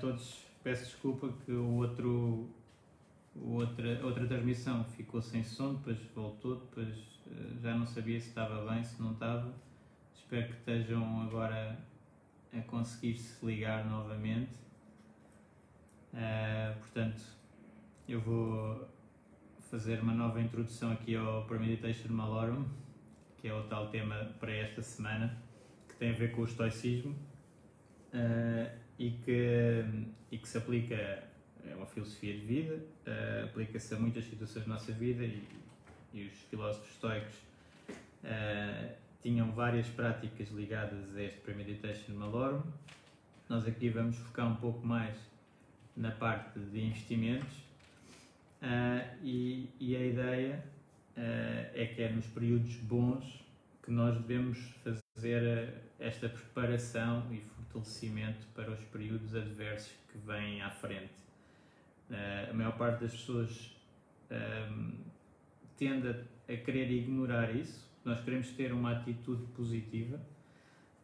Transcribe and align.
Todos. 0.00 0.42
Peço 0.62 0.84
desculpa 0.84 1.28
que 1.44 1.52
o 1.52 1.76
outro, 1.76 2.48
outra, 3.40 4.04
outra 4.04 4.26
transmissão 4.26 4.84
ficou 4.84 5.20
sem 5.20 5.42
som, 5.42 5.74
depois 5.74 5.98
voltou, 6.14 6.56
depois 6.56 6.88
uh, 7.26 7.60
já 7.60 7.74
não 7.74 7.86
sabia 7.86 8.20
se 8.20 8.28
estava 8.28 8.70
bem, 8.70 8.84
se 8.84 9.00
não 9.02 9.12
estava. 9.12 9.52
Espero 10.14 10.46
que 10.48 10.52
estejam 10.54 11.22
agora 11.22 11.78
a 12.52 12.60
conseguir 12.62 13.16
se 13.16 13.44
ligar 13.44 13.84
novamente. 13.84 14.52
Uh, 16.12 16.78
portanto, 16.78 17.22
eu 18.08 18.20
vou 18.20 18.88
fazer 19.70 20.00
uma 20.00 20.12
nova 20.12 20.40
introdução 20.40 20.92
aqui 20.92 21.16
ao 21.16 21.44
Premeditation 21.46 22.12
Malorum, 22.12 22.66
que 23.38 23.48
é 23.48 23.54
o 23.54 23.62
tal 23.64 23.88
tema 23.88 24.32
para 24.38 24.52
esta 24.52 24.82
semana, 24.82 25.36
que 25.88 25.96
tem 25.96 26.10
a 26.10 26.14
ver 26.14 26.32
com 26.32 26.42
o 26.42 26.44
estoicismo. 26.44 27.16
Uh, 28.12 28.81
e 28.98 29.10
que, 29.10 29.84
e 30.30 30.38
que 30.38 30.48
se 30.48 30.58
aplica, 30.58 30.94
é 30.94 31.74
uma 31.74 31.86
filosofia 31.86 32.34
de 32.34 32.44
vida, 32.44 32.74
uh, 32.76 33.44
aplica-se 33.44 33.94
a 33.94 33.98
muitas 33.98 34.24
situações 34.24 34.66
da 34.66 34.74
nossa 34.74 34.92
vida 34.92 35.24
e, 35.24 35.42
e 36.12 36.26
os 36.26 36.34
filósofos 36.42 36.90
estoicos 36.90 37.34
uh, 38.24 38.94
tinham 39.22 39.50
várias 39.52 39.88
práticas 39.88 40.50
ligadas 40.50 41.16
a 41.16 41.22
este 41.22 41.40
Premeditation 41.40 42.14
Malorum. 42.14 42.62
Nós 43.48 43.66
aqui 43.66 43.88
vamos 43.88 44.16
focar 44.16 44.46
um 44.46 44.56
pouco 44.56 44.84
mais 44.86 45.16
na 45.96 46.10
parte 46.10 46.58
de 46.58 46.80
investimentos 46.80 47.56
uh, 48.62 49.16
e, 49.22 49.68
e, 49.78 49.96
a 49.96 50.06
ideia 50.06 50.64
é 51.74 51.92
que 51.94 52.02
é 52.02 52.10
nos 52.10 52.26
períodos 52.28 52.74
bons 52.76 53.44
que 53.82 53.90
nós 53.90 54.16
devemos 54.22 54.58
fazer 54.82 55.74
esta 55.98 56.28
preparação 56.28 57.26
e 57.30 57.40
fortalecimento 57.72 58.46
para 58.54 58.70
os 58.70 58.80
períodos 58.80 59.34
adversos 59.34 59.92
que 60.10 60.18
vêm 60.18 60.60
à 60.60 60.70
frente. 60.70 61.14
Uh, 62.10 62.50
a 62.50 62.52
maior 62.52 62.76
parte 62.76 63.00
das 63.00 63.12
pessoas 63.12 63.74
um, 64.30 64.34
ehm, 64.34 64.92
tende 65.78 66.08
a, 66.08 66.52
a, 66.52 66.56
querer 66.56 66.90
ignorar 66.90 67.54
isso. 67.54 67.90
Nós 68.04 68.22
queremos 68.22 68.50
ter 68.50 68.72
uma 68.72 68.92
atitude 68.92 69.44
positiva 69.54 70.16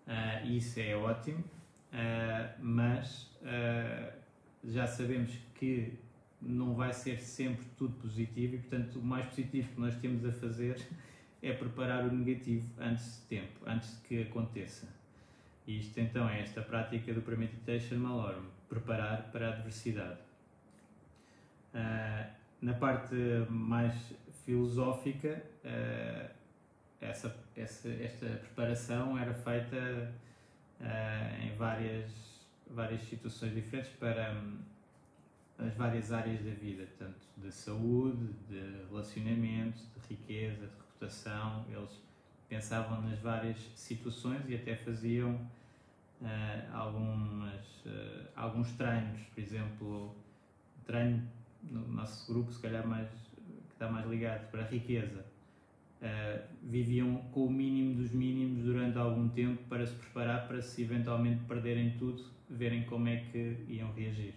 uh, 0.07 0.47
e 0.47 0.59
isso 0.59 0.79
é 0.79 0.95
ótimo, 0.95 1.39
uh, 1.39 2.55
mas 2.59 3.31
já 4.65 4.87
sabemos 4.87 5.33
que 5.55 5.95
não 6.43 6.75
vai 6.75 6.93
ser 6.93 7.21
sempre 7.21 7.65
tudo 7.77 7.95
positivo 7.95 8.57
e, 8.57 8.59
portanto, 8.59 8.99
o 8.99 9.03
mais 9.03 9.27
positivo 9.27 9.73
que 9.73 9.81
nós 9.81 9.97
temos 9.97 10.25
a 10.25 10.33
fazer 10.33 10.87
é 11.41 11.53
preparar 11.53 12.05
o 12.05 12.13
negativo 12.13 12.69
antes 12.79 13.21
de 13.21 13.27
tempo, 13.27 13.61
antes 13.65 13.97
de 13.97 14.09
que 14.09 14.23
aconteça. 14.23 14.98
Isto 15.69 16.01
então 16.01 16.27
é 16.27 16.41
esta 16.41 16.63
prática 16.63 17.13
do 17.13 17.21
Premeditation 17.21 17.99
Malorum, 17.99 18.47
preparar 18.71 19.31
para 19.31 19.49
a 19.49 19.53
adversidade. 19.53 20.19
Uh, 21.75 22.33
na 22.63 22.73
parte 22.73 23.15
mais 23.51 24.15
filosófica, 24.47 25.45
uh, 25.63 26.31
essa, 27.03 27.37
essa, 27.55 27.87
esta 27.91 28.27
preparação 28.27 29.19
era 29.19 29.35
feita 29.35 30.11
uh, 30.81 31.45
em 31.45 31.55
várias, 31.57 32.11
várias 32.71 33.03
situações 33.03 33.55
diferentes 33.55 33.91
para 33.99 34.33
um, 34.33 34.59
as 35.59 35.75
várias 35.75 36.11
áreas 36.13 36.43
da 36.43 36.53
vida, 36.53 36.89
tanto 36.99 37.27
de 37.37 37.53
saúde, 37.53 38.33
de 38.49 38.87
relacionamentos, 38.89 39.83
de 39.83 40.15
riqueza, 40.15 40.67
de 40.67 40.73
reputação. 40.79 41.67
Eles 41.69 42.08
pensavam 42.49 43.03
nas 43.03 43.19
várias 43.19 43.59
situações 43.75 44.49
e 44.49 44.55
até 44.55 44.75
faziam 44.75 45.35
uh, 46.21 46.75
algumas, 46.75 47.65
uh, 47.85 48.29
alguns 48.35 48.73
treinos, 48.73 49.21
por 49.35 49.41
exemplo, 49.41 50.17
treino 50.87 51.23
no 51.63 51.87
nosso 51.89 52.33
grupo, 52.33 52.53
se 52.53 52.61
calhar 52.61 52.87
mais, 52.87 53.09
que 53.11 53.73
está 53.73 53.91
mais 53.91 54.07
ligado 54.07 54.51
para 54.51 54.63
a 54.63 54.67
riqueza. 54.67 55.25
Uh, 56.01 56.41
viviam 56.63 57.17
com 57.33 57.47
o 57.47 57.51
mínimo 57.51 57.97
dos 57.97 58.13
mínimos 58.13 58.65
durante 58.65 58.97
algum 58.97 59.29
tempo 59.29 59.63
para 59.65 59.85
se 59.85 59.95
preparar 59.95 60.47
para 60.47 60.63
se 60.63 60.83
eventualmente 60.83 61.43
perderem 61.45 61.99
tudo, 61.99 62.25
verem 62.49 62.85
como 62.85 63.09
é 63.09 63.17
que 63.17 63.67
iam 63.69 63.93
reagir. 63.93 64.35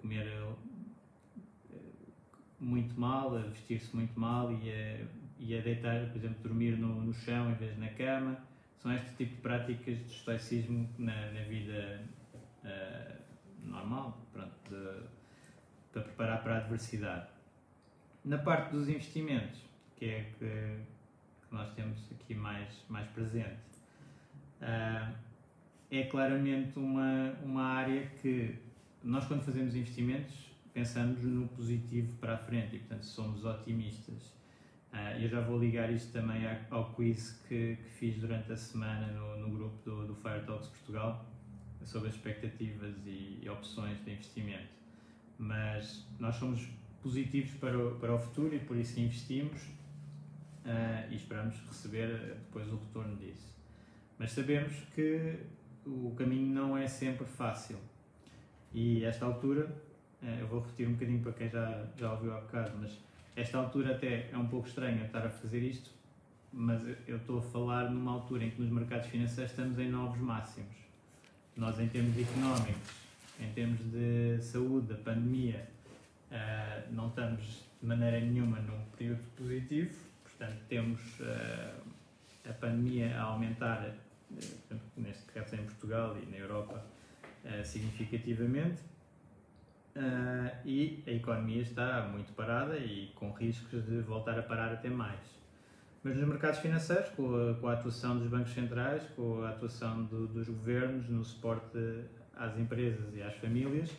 comer 0.00 0.26
muito 2.58 2.98
mal, 2.98 3.32
vestir-se 3.50 3.94
muito 3.94 4.18
mal 4.18 4.50
e 4.50 5.04
e 5.42 5.58
a 5.58 5.60
deitar, 5.60 6.06
por 6.06 6.16
exemplo, 6.16 6.36
dormir 6.42 6.78
no, 6.78 7.02
no 7.02 7.12
chão 7.12 7.50
em 7.50 7.54
vez 7.54 7.74
de 7.74 7.80
na 7.80 7.88
cama 7.88 8.38
são 8.78 8.92
este 8.92 9.10
tipo 9.16 9.36
de 9.36 9.42
práticas 9.42 9.98
de 9.98 10.12
estoicismo 10.12 10.88
na, 10.98 11.32
na 11.32 11.42
vida 11.42 12.02
uh, 12.64 13.68
normal, 13.68 14.18
pronto, 14.32 14.52
de, 14.68 15.02
para 15.92 16.02
preparar 16.02 16.42
para 16.42 16.54
a 16.54 16.58
adversidade. 16.58 17.28
Na 18.24 18.38
parte 18.38 18.70
dos 18.72 18.88
investimentos, 18.88 19.60
que 19.96 20.06
é 20.06 20.32
que, 20.38 20.46
que 21.48 21.54
nós 21.54 21.72
temos 21.74 21.98
aqui 22.12 22.34
mais, 22.34 22.84
mais 22.88 23.08
presente, 23.08 23.60
uh, 24.60 25.14
é 25.90 26.04
claramente 26.04 26.78
uma, 26.78 27.32
uma 27.42 27.64
área 27.64 28.06
que 28.20 28.58
nós, 29.02 29.26
quando 29.26 29.42
fazemos 29.42 29.74
investimentos, 29.74 30.50
pensamos 30.72 31.22
no 31.22 31.48
positivo 31.48 32.16
para 32.18 32.34
a 32.34 32.38
frente 32.38 32.76
e, 32.76 32.78
portanto, 32.78 33.04
somos 33.04 33.44
otimistas. 33.44 34.41
Uh, 34.92 35.22
eu 35.22 35.28
já 35.28 35.40
vou 35.40 35.58
ligar 35.58 35.90
isto 35.90 36.12
também 36.12 36.42
ao 36.70 36.92
quiz 36.92 37.40
que, 37.48 37.76
que 37.76 37.90
fiz 37.90 38.20
durante 38.20 38.52
a 38.52 38.56
semana 38.56 39.06
no, 39.06 39.38
no 39.38 39.56
grupo 39.56 39.82
do, 39.82 40.06
do 40.06 40.14
Fire 40.14 40.44
Talks 40.44 40.68
Portugal 40.68 41.24
sobre 41.82 42.10
as 42.10 42.14
expectativas 42.14 42.94
e, 43.06 43.40
e, 43.42 43.48
opções 43.48 44.04
de 44.04 44.12
investimento. 44.12 44.68
Mas 45.38 46.06
nós 46.20 46.36
somos 46.36 46.68
positivos 47.02 47.52
para 47.54 47.76
o, 47.78 47.98
para 47.98 48.14
o 48.14 48.18
futuro 48.18 48.54
e 48.54 48.58
por 48.60 48.76
isso 48.76 49.00
investimos 49.00 49.62
uh, 49.62 51.10
e 51.10 51.16
esperamos 51.16 51.56
receber 51.66 52.36
depois 52.36 52.68
o 52.68 52.76
retorno 52.76 53.16
disso. 53.16 53.50
Mas 54.18 54.32
sabemos 54.32 54.74
que 54.94 55.38
o 55.86 56.14
caminho 56.14 56.54
não 56.54 56.76
é 56.76 56.86
sempre 56.86 57.24
fácil 57.24 57.78
e 58.72 59.04
esta 59.04 59.24
altura, 59.24 59.74
uh, 60.22 60.26
eu 60.38 60.46
vou 60.46 60.60
repetir 60.60 60.86
um 60.86 60.92
bocadinho 60.92 61.22
para 61.22 61.32
quem 61.32 61.48
já, 61.48 61.86
já 61.96 62.12
ouviu 62.12 62.36
há 62.36 62.40
bocado, 62.40 62.72
mas 62.78 62.92
esta 63.34 63.58
altura 63.58 63.92
até 63.92 64.28
é 64.30 64.36
um 64.36 64.46
pouco 64.46 64.68
estranha 64.68 65.04
estar 65.04 65.24
a 65.24 65.30
fazer 65.30 65.60
isto, 65.60 65.90
mas 66.52 66.82
eu 67.06 67.16
estou 67.16 67.38
a 67.38 67.42
falar 67.42 67.90
numa 67.90 68.12
altura 68.12 68.44
em 68.44 68.50
que 68.50 68.60
nos 68.60 68.70
mercados 68.70 69.06
financeiros 69.08 69.52
estamos 69.52 69.78
em 69.78 69.88
novos 69.88 70.20
máximos. 70.20 70.74
Nós, 71.56 71.78
em 71.80 71.88
termos 71.88 72.16
económicos, 72.18 72.92
em 73.40 73.52
termos 73.52 73.80
de 73.90 74.38
saúde, 74.42 74.88
da 74.88 74.96
pandemia, 74.96 75.66
uh, 76.30 76.92
não 76.92 77.08
estamos 77.08 77.64
de 77.80 77.86
maneira 77.86 78.20
nenhuma 78.20 78.60
num 78.60 78.84
período 78.96 79.22
positivo, 79.36 79.94
portanto, 80.22 80.58
temos 80.68 81.00
uh, 81.20 81.82
a 82.48 82.52
pandemia 82.52 83.18
a 83.18 83.22
aumentar, 83.22 83.86
uh, 83.88 84.76
neste 84.96 85.24
caso 85.32 85.56
em 85.56 85.64
Portugal 85.64 86.16
e 86.22 86.30
na 86.30 86.36
Europa, 86.36 86.84
significativamente 87.64 88.80
Uh, 89.94 90.50
e 90.64 91.04
a 91.06 91.10
economia 91.10 91.60
está 91.60 92.08
muito 92.10 92.32
parada 92.32 92.78
e 92.78 93.12
com 93.14 93.30
riscos 93.30 93.84
de 93.84 94.00
voltar 94.00 94.38
a 94.38 94.42
parar 94.42 94.72
até 94.72 94.88
mais. 94.88 95.20
Mas 96.02 96.16
nos 96.16 96.26
mercados 96.26 96.60
financeiros, 96.60 97.10
com 97.10 97.50
a, 97.50 97.54
com 97.54 97.68
a 97.68 97.74
atuação 97.74 98.18
dos 98.18 98.26
bancos 98.26 98.54
centrais, 98.54 99.02
com 99.14 99.42
a 99.42 99.50
atuação 99.50 100.04
do, 100.04 100.26
dos 100.26 100.48
governos 100.48 101.08
no 101.10 101.22
suporte 101.22 101.78
às 102.34 102.58
empresas 102.58 103.14
e 103.14 103.22
às 103.22 103.34
famílias, 103.36 103.90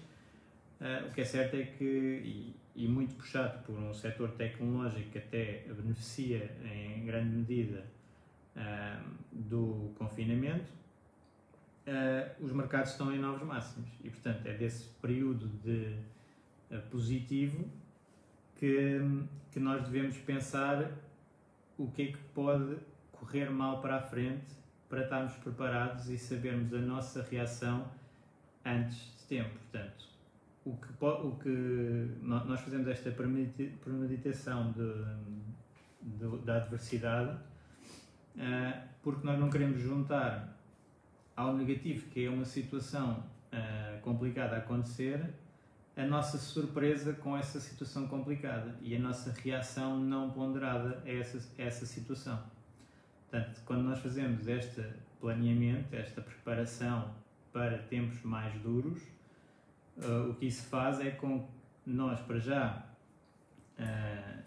uh, 0.81 1.07
o 1.07 1.13
que 1.13 1.21
é 1.21 1.25
certo 1.25 1.55
é 1.57 1.63
que, 1.63 1.85
e, 1.85 2.55
e, 2.75 2.87
muito 2.87 3.13
puxado 3.13 3.63
por 3.63 3.77
um 3.77 3.93
setor 3.93 4.31
tecnológico 4.31 5.11
que 5.11 5.19
até 5.19 5.63
beneficia 5.67 6.57
em 6.65 7.05
grande 7.05 7.29
medida 7.29 7.85
uh, 8.57 9.09
do 9.31 9.93
confinamento, 9.95 10.71
uh, 11.87 12.43
os 12.43 12.51
mercados 12.51 12.91
estão 12.91 13.13
em 13.13 13.19
novos 13.19 13.43
máximos. 13.43 13.89
E, 14.03 14.09
portanto, 14.09 14.45
é 14.45 14.53
desse 14.53 14.89
período 15.01 15.47
de 15.63 15.95
positivo 16.89 17.69
que, 18.55 18.99
que 19.51 19.59
nós 19.59 19.83
devemos 19.83 20.17
pensar 20.17 20.91
o 21.77 21.91
que 21.91 22.01
é 22.01 22.05
que 22.07 22.17
pode 22.33 22.77
correr 23.11 23.49
mal 23.49 23.81
para 23.81 23.97
a 23.97 24.01
frente 24.01 24.63
para 24.89 25.01
estarmos 25.01 25.33
preparados 25.33 26.09
e 26.09 26.17
sabermos 26.17 26.73
a 26.73 26.79
nossa 26.79 27.23
reação 27.23 27.91
antes 28.63 28.97
de 29.17 29.23
tempo. 29.25 29.49
Portanto, 29.49 30.05
o 30.65 30.77
que, 30.77 31.05
o 31.05 31.31
que 31.37 32.17
nós 32.21 32.61
fazemos 32.61 32.87
esta 32.87 33.11
premeditação 33.11 34.71
de, 34.71 34.93
de, 36.01 36.37
da 36.45 36.57
adversidade 36.57 37.37
uh, 38.35 38.87
porque 39.01 39.25
nós 39.25 39.39
não 39.39 39.49
queremos 39.49 39.81
juntar 39.81 40.52
ao 41.35 41.55
negativo, 41.55 42.07
que 42.09 42.25
é 42.25 42.29
uma 42.29 42.45
situação 42.45 43.23
uh, 43.51 44.01
complicada 44.01 44.55
a 44.55 44.59
acontecer, 44.59 45.33
a 45.95 46.05
nossa 46.05 46.37
surpresa 46.37 47.13
com 47.13 47.37
essa 47.37 47.59
situação 47.59 48.07
complicada 48.07 48.75
e 48.81 48.95
a 48.95 48.99
nossa 48.99 49.31
reação 49.31 49.99
não 49.99 50.31
ponderada 50.31 51.01
a 51.05 51.09
essa, 51.09 51.37
a 51.59 51.61
essa 51.63 51.85
situação. 51.85 52.41
Portanto, 53.29 53.61
quando 53.65 53.83
nós 53.83 53.99
fazemos 53.99 54.47
este 54.47 54.83
planeamento, 55.19 55.95
esta 55.95 56.21
preparação 56.21 57.13
para 57.51 57.77
tempos 57.77 58.21
mais 58.23 58.53
duros, 58.61 59.01
uh, 59.97 60.29
o 60.29 60.35
que 60.35 60.47
isso 60.47 60.67
faz 60.67 60.99
é 60.99 61.11
com 61.11 61.47
nós, 61.85 62.19
para 62.21 62.39
já, 62.39 62.85
uh, 63.79 64.43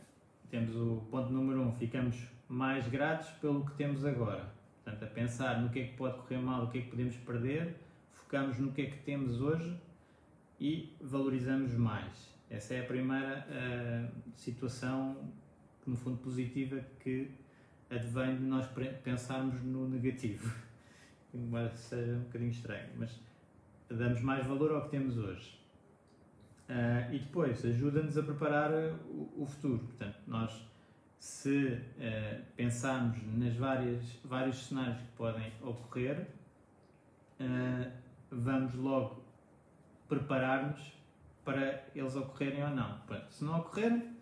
temos 0.51 0.75
o 0.75 1.03
ponto 1.11 1.33
número 1.33 1.63
um, 1.63 1.73
ficamos 1.73 2.17
mais 2.49 2.87
gratos 2.89 3.29
pelo 3.41 3.65
que 3.65 3.75
temos 3.75 4.05
agora. 4.05 4.56
Portanto, 4.87 5.03
a 5.03 5.13
pensar 5.13 5.61
no 5.61 5.69
que 5.69 5.81
é 5.81 5.87
que 5.89 5.97
pode 5.97 6.17
correr 6.19 6.39
mal, 6.39 6.63
o 6.63 6.71
que 6.71 6.79
é 6.79 6.83
que 6.83 6.91
podemos 6.91 7.17
perder, 7.17 7.75
focamos 8.13 8.57
no 8.61 8.71
que 8.71 8.83
é 8.83 8.87
que 8.87 8.99
temos 8.99 9.41
hoje 9.41 9.77
e 10.61 10.95
valorizamos 11.01 11.75
mais. 11.75 12.33
Essa 12.49 12.75
é 12.75 12.83
a 12.83 12.87
primeira 12.87 13.45
uh, 13.51 14.31
situação, 14.37 15.33
no 15.85 15.97
fundo, 15.97 16.19
positiva 16.19 16.81
que 17.01 17.33
advém 17.91 18.37
de 18.37 18.45
nós 18.45 18.69
pensarmos 19.03 19.61
no 19.61 19.89
negativo. 19.89 20.55
Embora 21.35 21.75
seja 21.75 22.13
um 22.13 22.21
bocadinho 22.21 22.53
estranho, 22.53 22.89
mas 22.97 23.21
damos 23.89 24.21
mais 24.21 24.47
valor 24.47 24.71
ao 24.71 24.83
que 24.85 24.91
temos 24.91 25.19
hoje. 25.19 25.61
Uh, 26.69 27.13
e 27.13 27.19
depois 27.19 27.65
ajuda-nos 27.65 28.17
a 28.17 28.23
preparar 28.23 28.73
o, 28.73 29.43
o, 29.43 29.47
futuro. 29.47 29.81
Portanto, 29.81 30.19
nós, 30.29 30.65
se 31.27 31.73
uh, 31.73 32.45
pensarmos 32.55 33.19
nas 33.37 33.57
várias 33.57 34.01
vários 34.25 34.65
cenários 34.67 35.01
que 35.01 35.09
podem 35.17 35.53
ocorrer, 35.61 36.29
uh, 37.41 37.91
vamos 38.31 38.73
logo 38.75 39.25
preparar-nos 40.09 40.81
para 41.45 41.85
eles 41.97 42.15
ocorrerem 42.15 42.63
ou 42.63 42.71
não. 42.71 43.01
Pronto, 43.01 43.29
se 43.29 43.45
não 43.45 43.59
ocorrerem, 43.59 44.17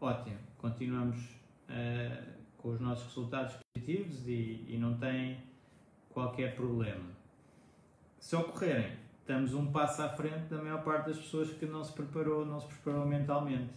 ótimo, 0.00 0.38
continuamos 0.58 1.20
uh, 1.68 2.32
com 2.58 2.70
os 2.70 2.80
nossos 2.80 3.06
resultados 3.06 3.56
positivos 3.72 4.26
e, 4.26 4.66
e 4.68 4.76
não 4.76 4.98
tem 4.98 5.40
qualquer 6.08 6.56
problema. 6.56 7.10
Se 8.18 8.34
ocorrerem, 8.34 8.98
estamos 9.20 9.54
um 9.54 9.70
passo 9.70 10.02
à 10.02 10.08
frente 10.08 10.48
da 10.48 10.60
maior 10.60 10.82
parte 10.82 11.10
das 11.10 11.18
pessoas 11.18 11.52
que 11.52 11.64
não 11.64 11.84
se 11.84 11.92
preparou, 11.92 12.44
não 12.44 12.58
se 12.58 12.66
preparou 12.66 13.06
mentalmente. 13.06 13.70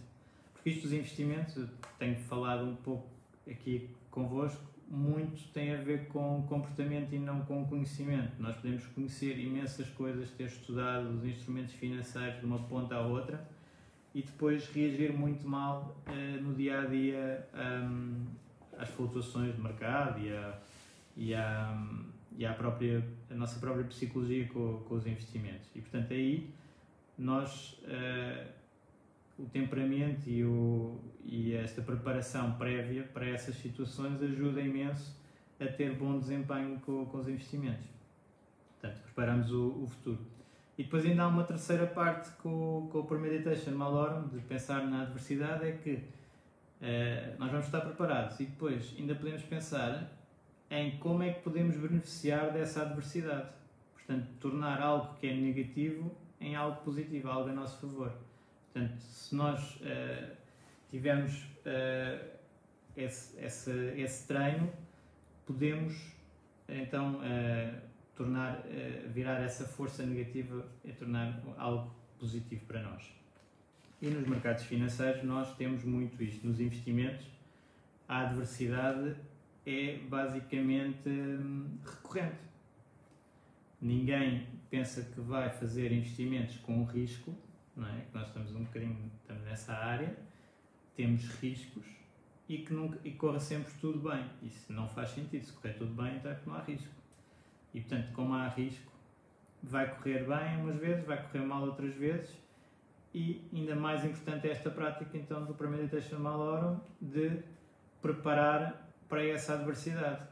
Porque 0.64 0.78
isto 0.78 0.84
dos 0.84 0.94
investimentos, 0.94 1.62
tenho 1.98 2.16
falado 2.20 2.64
um 2.64 2.74
pouco 2.76 3.06
aqui 3.46 3.90
convosco, 4.10 4.64
muito 4.88 5.46
tem 5.52 5.74
a 5.74 5.76
ver 5.76 6.08
com 6.08 6.42
comportamento 6.48 7.12
e 7.12 7.18
não 7.18 7.42
com 7.44 7.66
conhecimento. 7.66 8.32
Nós 8.38 8.56
podemos 8.56 8.86
conhecer 8.86 9.38
imensas 9.38 9.90
coisas, 9.90 10.30
ter 10.30 10.44
estudado 10.44 11.10
os 11.10 11.22
instrumentos 11.22 11.74
financeiros 11.74 12.40
de 12.40 12.46
uma 12.46 12.60
ponta 12.60 12.94
à 12.94 13.02
outra 13.02 13.46
e 14.14 14.22
depois 14.22 14.66
reagir 14.70 15.12
muito 15.12 15.46
mal 15.46 16.02
uh, 16.08 16.42
no 16.42 16.54
dia 16.54 16.80
a 16.80 16.86
dia 16.86 17.46
um, 17.54 18.24
às 18.78 18.88
flutuações 18.88 19.54
de 19.54 19.60
mercado 19.60 20.18
e, 20.18 20.32
a, 20.32 20.58
e, 21.14 21.34
a, 21.34 21.86
e 22.38 22.46
à 22.46 22.54
própria, 22.54 23.06
a 23.30 23.34
nossa 23.34 23.60
própria 23.60 23.84
psicologia 23.84 24.48
com, 24.48 24.78
com 24.88 24.94
os 24.94 25.06
investimentos. 25.06 25.68
E 25.74 25.82
portanto 25.82 26.14
aí 26.14 26.48
nós. 27.18 27.78
Uh, 27.82 28.63
o 29.38 29.44
temperamento 29.46 30.28
e, 30.28 30.44
o, 30.44 31.00
e 31.24 31.54
esta 31.54 31.82
preparação 31.82 32.52
prévia 32.52 33.02
para 33.12 33.28
essas 33.28 33.56
situações 33.56 34.22
ajuda 34.22 34.60
imenso 34.60 35.16
a 35.60 35.66
ter 35.66 35.96
bom 35.96 36.18
desempenho 36.18 36.80
com, 36.80 37.04
com 37.06 37.18
os 37.18 37.28
investimentos. 37.28 37.86
Portanto, 38.80 39.02
preparamos 39.02 39.50
o, 39.50 39.82
o, 39.82 39.86
futuro. 39.86 40.18
E 40.76 40.84
depois 40.84 41.04
ainda 41.04 41.24
há 41.24 41.28
uma 41.28 41.44
terceira 41.44 41.86
parte 41.86 42.30
com, 42.42 42.88
com 42.90 42.98
o 43.00 43.04
Premeditation 43.04 43.72
Malorum, 43.72 44.28
de 44.28 44.40
pensar 44.40 44.86
na 44.86 45.02
adversidade, 45.02 45.66
é 45.66 45.72
que 45.72 45.90
uh, 45.94 47.38
nós 47.38 47.50
vamos 47.50 47.66
estar 47.66 47.80
preparados 47.80 48.38
e 48.40 48.46
depois 48.46 48.94
ainda 48.98 49.14
podemos 49.14 49.42
pensar 49.42 50.12
em 50.70 50.98
como 50.98 51.22
é 51.22 51.32
que 51.32 51.42
podemos 51.42 51.76
beneficiar 51.76 52.52
dessa 52.52 52.82
adversidade. 52.82 53.48
Portanto, 53.94 54.26
tornar 54.40 54.80
algo 54.80 55.14
que 55.14 55.26
é 55.26 55.34
negativo 55.34 56.14
em 56.40 56.54
algo 56.56 56.82
positivo, 56.82 57.28
algo 57.28 57.48
a 57.48 57.52
nosso 57.52 57.80
favor. 57.80 58.12
Portanto, 58.74 59.00
se 59.02 59.34
nós 59.36 59.76
uh, 59.76 60.36
tivermos 60.90 61.44
uh, 61.64 62.34
esse, 62.96 63.38
esse, 63.40 63.70
esse, 63.96 64.26
treino, 64.26 64.68
podemos 65.46 65.94
então 66.68 67.18
uh, 67.18 67.80
tornar, 68.16 68.64
virar 69.12 69.40
essa 69.42 69.64
força 69.64 70.04
negativa 70.04 70.66
e 70.84 70.92
tornar 70.92 71.40
algo 71.56 71.94
positivo 72.18 72.64
para 72.66 72.82
nós. 72.82 73.12
E 74.02 74.08
nos 74.08 74.26
mercados 74.26 74.64
financeiros 74.64 75.22
nós 75.22 75.54
temos 75.56 75.84
muito 75.84 76.20
isto. 76.20 76.44
Nos 76.44 76.58
investimentos, 76.58 77.26
a 78.08 78.22
adversidade 78.22 79.14
é 79.64 79.98
basicamente 80.08 81.08
hum, 81.08 81.78
recorrente. 81.84 82.42
Ninguém 83.80 84.48
pensa 84.68 85.02
que 85.02 85.20
vai 85.20 85.48
fazer 85.50 85.92
investimentos 85.92 86.56
com 86.58 86.82
risco 86.84 87.34
não 87.76 87.88
é? 87.88 88.00
Que 88.02 88.14
nós 88.14 88.26
estamos 88.28 88.54
um 88.54 88.64
bocadinho 88.64 89.10
estamos 89.20 89.44
nessa 89.44 89.72
área, 89.72 90.16
temos 90.96 91.24
riscos 91.40 91.84
e 92.48 92.58
que 92.58 92.72
nunca, 92.72 92.98
e 93.04 93.12
corra 93.12 93.40
sempre 93.40 93.72
tudo 93.80 94.08
bem. 94.08 94.24
Isso 94.42 94.72
não 94.72 94.88
faz 94.88 95.10
sentido. 95.10 95.44
Se 95.44 95.52
correr 95.52 95.74
tudo 95.74 95.94
bem, 95.94 96.16
então 96.16 96.30
é 96.30 96.34
que 96.34 96.48
não 96.48 96.56
há 96.56 96.62
risco. 96.62 96.92
E 97.72 97.80
portanto, 97.80 98.12
como 98.12 98.34
há 98.34 98.48
risco, 98.48 98.92
vai 99.62 99.94
correr 99.96 100.24
bem 100.26 100.60
umas 100.60 100.76
vezes, 100.76 101.04
vai 101.04 101.22
correr 101.22 101.44
mal 101.44 101.62
outras 101.62 101.94
vezes. 101.94 102.30
E 103.12 103.48
ainda 103.52 103.74
mais 103.76 104.04
importante 104.04 104.48
é 104.48 104.50
esta 104.50 104.70
prática 104.70 105.16
então 105.16 105.44
do 105.44 105.54
Premeditation 105.54 106.18
Malorum 106.18 106.80
de 107.00 107.40
preparar 108.02 108.92
para 109.08 109.24
essa 109.24 109.54
adversidade. 109.54 110.26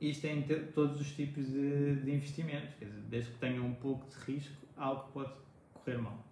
Isto 0.00 0.26
é 0.26 0.32
em 0.32 0.42
todos 0.72 1.00
os 1.00 1.14
tipos 1.14 1.46
de, 1.46 1.96
de 1.96 2.10
investimentos, 2.10 2.74
dizer, 2.80 3.00
desde 3.08 3.30
que 3.30 3.38
tenha 3.38 3.62
um 3.62 3.74
pouco 3.74 4.08
de 4.08 4.16
risco, 4.24 4.66
algo 4.76 5.12
pode 5.12 5.32
correr 5.74 5.98
mal. 5.98 6.31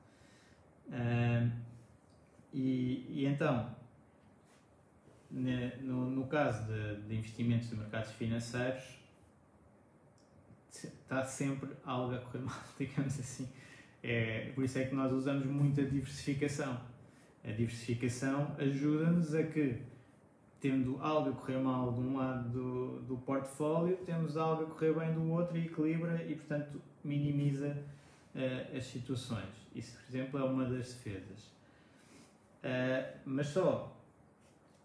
E, 2.53 3.07
e, 3.09 3.27
então, 3.27 3.71
no, 5.31 6.11
no, 6.11 6.27
caso 6.27 6.67
de, 6.67 7.03
de, 7.03 7.15
investimentos 7.17 7.71
de 7.71 7.77
mercados 7.77 8.11
financeiros, 8.13 8.99
está 10.71 11.25
sempre 11.25 11.71
algo 11.85 12.15
a 12.15 12.19
correr 12.19 12.41
mal, 12.45 12.61
digamos 12.79 13.19
assim. 13.19 13.49
É, 14.03 14.51
por 14.55 14.65
isso 14.65 14.79
é 14.79 14.85
que 14.85 14.95
nós 14.95 15.13
usamos 15.13 15.47
muito 15.47 15.81
a 15.81 15.85
diversificação. 15.85 16.81
A 17.45 17.53
diversificação 17.53 18.55
ajuda-nos 18.59 19.35
a 19.35 19.45
que, 19.45 19.77
tendo 20.61 20.99
algo 21.01 21.31
a 21.31 21.33
correr 21.33 21.59
mal 21.59 21.93
de 21.93 22.01
um 22.01 22.17
lado 22.17 22.49
do, 22.51 23.01
do 23.03 23.17
portfólio, 23.19 23.97
temos 23.99 24.37
algo 24.37 24.65
a 24.65 24.67
correr 24.67 24.93
bem 24.93 25.15
do 25.15 25.31
outro 25.31 25.57
e 25.57 25.67
equilibra 25.67 26.23
e, 26.25 26.35
portanto, 26.35 26.83
minimiza 27.05 27.77
uh, 28.35 28.77
as 28.77 28.85
situações. 28.85 29.60
Isso, 29.75 29.97
por 29.97 30.09
exemplo, 30.09 30.41
é 30.41 30.45
uma 30.45 30.65
das 30.65 30.93
defesas. 30.93 31.51
Uh, 32.63 33.19
mas 33.25 33.47
só 33.47 33.97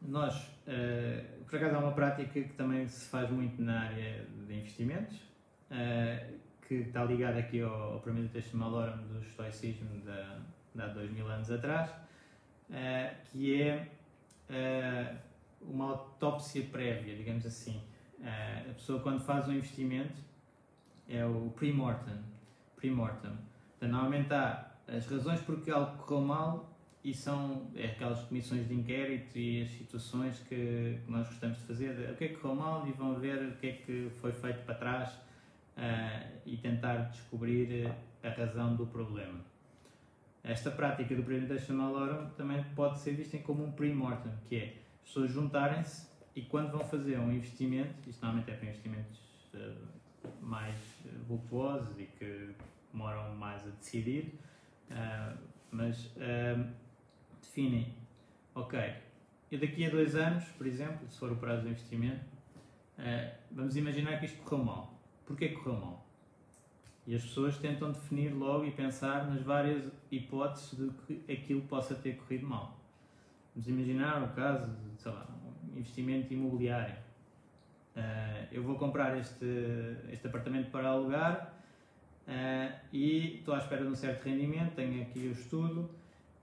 nós, 0.01 0.35
uh, 0.67 1.43
por 1.45 1.57
acaso, 1.57 1.75
há 1.75 1.79
uma 1.79 1.91
prática 1.91 2.31
que 2.31 2.53
também 2.53 2.87
se 2.87 3.09
faz 3.09 3.29
muito 3.29 3.61
na 3.61 3.81
área 3.81 4.25
de 4.47 4.53
investimentos, 4.53 5.17
uh, 5.17 6.39
que 6.67 6.75
está 6.75 7.03
ligada 7.03 7.39
aqui 7.39 7.61
ao, 7.61 7.93
ao 7.93 7.99
primeiro 7.99 8.29
texto 8.29 8.55
Malorum 8.55 8.97
do 9.07 9.21
estoicismo 9.21 9.89
de 10.01 10.81
há 10.81 10.87
dois 10.87 11.11
mil 11.11 11.27
anos 11.27 11.49
atrás, 11.51 11.89
que 13.31 13.61
é 13.61 13.87
uma 15.61 15.91
autópsia 15.91 16.65
prévia, 16.71 17.15
digamos 17.15 17.45
assim. 17.45 17.81
A 18.21 18.73
pessoa 18.73 18.99
quando 18.99 19.21
faz 19.21 19.47
um 19.47 19.53
investimento 19.53 20.21
é 21.07 21.23
o 21.23 21.53
pre-mortem. 21.55 22.17
Pre-mortem. 22.75 23.31
Então, 23.77 23.89
normalmente 23.89 24.33
há 24.33 24.74
as 24.87 25.07
razões 25.07 25.41
porque 25.41 25.71
algo 25.71 25.97
correu 26.03 26.21
mal 26.21 26.75
e 27.03 27.13
são 27.13 27.67
é 27.75 27.87
aquelas 27.87 28.19
comissões 28.21 28.67
de 28.67 28.73
inquérito 28.73 29.37
e 29.37 29.61
as 29.61 29.69
situações 29.69 30.39
que 30.39 30.99
nós 31.07 31.27
gostamos 31.27 31.57
de 31.59 31.63
fazer, 31.65 32.09
o 32.11 32.15
que 32.15 32.25
é 32.25 32.27
que 32.29 32.35
correu 32.35 32.55
mal 32.55 32.87
e 32.87 32.91
vão 32.91 33.15
ver 33.15 33.43
o 33.43 33.51
que 33.57 33.67
é 33.67 33.71
que 33.73 34.11
foi 34.21 34.31
feito 34.31 34.65
para 34.65 34.75
trás 34.75 35.13
uh, 35.13 36.39
e 36.45 36.57
tentar 36.57 37.09
descobrir 37.09 37.91
a 38.23 38.29
razão 38.29 38.75
do 38.75 38.87
problema. 38.87 39.39
Esta 40.43 40.71
prática 40.71 41.15
do 41.15 41.23
Presentation 41.23 41.73
Malorum 41.73 42.29
também 42.31 42.63
pode 42.75 42.99
ser 42.99 43.13
vista 43.13 43.37
como 43.39 43.63
um 43.63 43.71
pre-mortem, 43.71 44.31
que 44.47 44.55
é 44.55 44.75
as 45.01 45.09
pessoas 45.09 45.31
juntarem-se 45.31 46.07
e 46.35 46.41
quando 46.41 46.71
vão 46.71 46.83
fazer 46.83 47.19
um 47.19 47.31
investimento, 47.31 48.09
isto 48.09 48.21
normalmente 48.21 48.51
é 48.51 48.55
para 48.55 48.69
investimentos 48.69 49.19
uh, 49.53 49.87
mais 50.41 50.75
vultuosos 51.27 51.99
e 51.99 52.05
que 52.05 52.49
demoram 52.91 53.35
mais 53.35 53.61
a 53.65 53.69
decidir, 53.69 54.39
uh, 54.91 55.37
mas 55.71 56.11
definem, 57.41 57.93
ok, 58.53 58.79
eu 59.51 59.59
daqui 59.59 59.85
a 59.85 59.89
dois 59.89 60.15
anos, 60.15 60.43
por 60.57 60.65
exemplo, 60.65 61.07
se 61.07 61.17
for 61.19 61.31
o 61.31 61.35
prazo 61.35 61.63
do 61.63 61.69
investimento, 61.69 62.25
uh, 62.97 63.31
vamos 63.51 63.75
imaginar 63.75 64.19
que 64.19 64.25
isto 64.25 64.41
correu 64.43 64.65
mal. 64.65 64.99
Porquê 65.25 65.49
correu 65.49 65.79
mal? 65.79 66.05
E 67.07 67.15
as 67.15 67.21
pessoas 67.21 67.57
tentam 67.57 67.91
definir 67.91 68.33
logo 68.33 68.65
e 68.65 68.71
pensar 68.71 69.27
nas 69.27 69.41
várias 69.43 69.91
hipóteses 70.11 70.77
de 70.77 70.89
que 71.05 71.31
aquilo 71.31 71.61
possa 71.61 71.93
ter 71.95 72.15
corrido 72.17 72.47
mal. 72.47 72.79
Vamos 73.53 73.67
imaginar 73.67 74.23
o 74.23 74.33
caso 74.35 74.67
de, 74.67 75.01
sei 75.01 75.11
lá, 75.11 75.27
um 75.71 75.77
investimento 75.77 76.33
imobiliário. 76.33 76.95
Uh, 77.95 78.47
eu 78.51 78.63
vou 78.63 78.75
comprar 78.75 79.17
este, 79.17 79.45
este 80.11 80.27
apartamento 80.27 80.69
para 80.71 80.89
alugar 80.89 81.54
uh, 82.27 82.79
e 82.91 83.37
estou 83.37 83.53
à 83.53 83.59
espera 83.59 83.83
de 83.83 83.89
um 83.89 83.95
certo 83.95 84.23
rendimento, 84.23 84.75
tenho 84.75 85.01
aqui 85.01 85.27
o 85.27 85.31
estudo, 85.31 85.89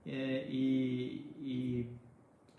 eh, 0.05 0.45
e, 0.49 1.33
e 1.39 1.87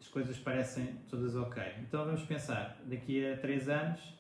as 0.01 0.09
coisas 0.09 0.39
parecem 0.39 0.97
todas 1.09 1.37
ok. 1.37 1.63
Então 1.81 2.05
vamos 2.05 2.23
pensar, 2.23 2.79
daqui 2.85 3.33
a 3.33 3.37
3 3.37 3.69
anos, 3.69 4.15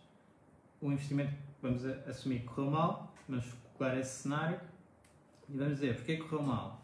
o 0.80 0.92
investimento, 0.92 1.32
vamos 1.62 1.84
assumir 2.06 2.40
que 2.40 2.46
correu 2.46 2.70
mal, 2.70 3.14
vamos 3.28 3.46
calcular 3.52 3.98
esse 3.98 4.22
cenário 4.22 4.60
e 5.48 5.56
vamos 5.56 5.74
dizer, 5.74 5.96
porquê 5.96 6.16
correu 6.16 6.42
mal? 6.42 6.82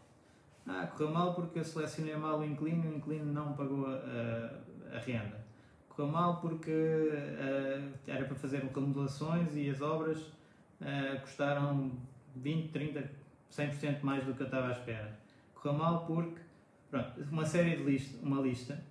Ah, 0.67 0.87
correu 0.87 1.11
mal 1.11 1.33
porque 1.33 1.59
eu 1.59 1.63
selecionei 1.63 2.15
mal 2.15 2.39
o 2.39 2.45
inquilino 2.45 2.85
e 2.85 2.87
o 2.89 2.97
inquilino 2.97 3.31
não 3.33 3.53
pagou 3.53 3.87
a, 3.87 4.95
a, 4.95 4.99
renda. 4.99 5.41
Correu 5.89 6.11
mal 6.11 6.39
porque 6.39 6.71
uh, 6.71 7.93
era 8.07 8.25
para 8.25 8.35
fazer 8.35 8.63
remodelações 8.63 9.55
e 9.55 9.69
as 9.69 9.81
obras 9.81 10.19
uh, 10.19 11.19
custaram 11.21 11.91
20, 12.35 12.71
30, 12.71 13.11
100% 13.51 14.01
mais 14.01 14.25
do 14.25 14.33
que 14.33 14.41
eu 14.41 14.45
estava 14.45 14.67
à 14.67 14.71
espera 14.71 15.21
correu 15.61 15.77
mal 15.77 16.05
porque, 16.05 16.41
pronto, 16.89 17.21
uma 17.31 17.45
série 17.45 17.77
de 17.77 17.83
lista, 17.83 18.17
uma 18.25 18.41
lista 18.41 18.83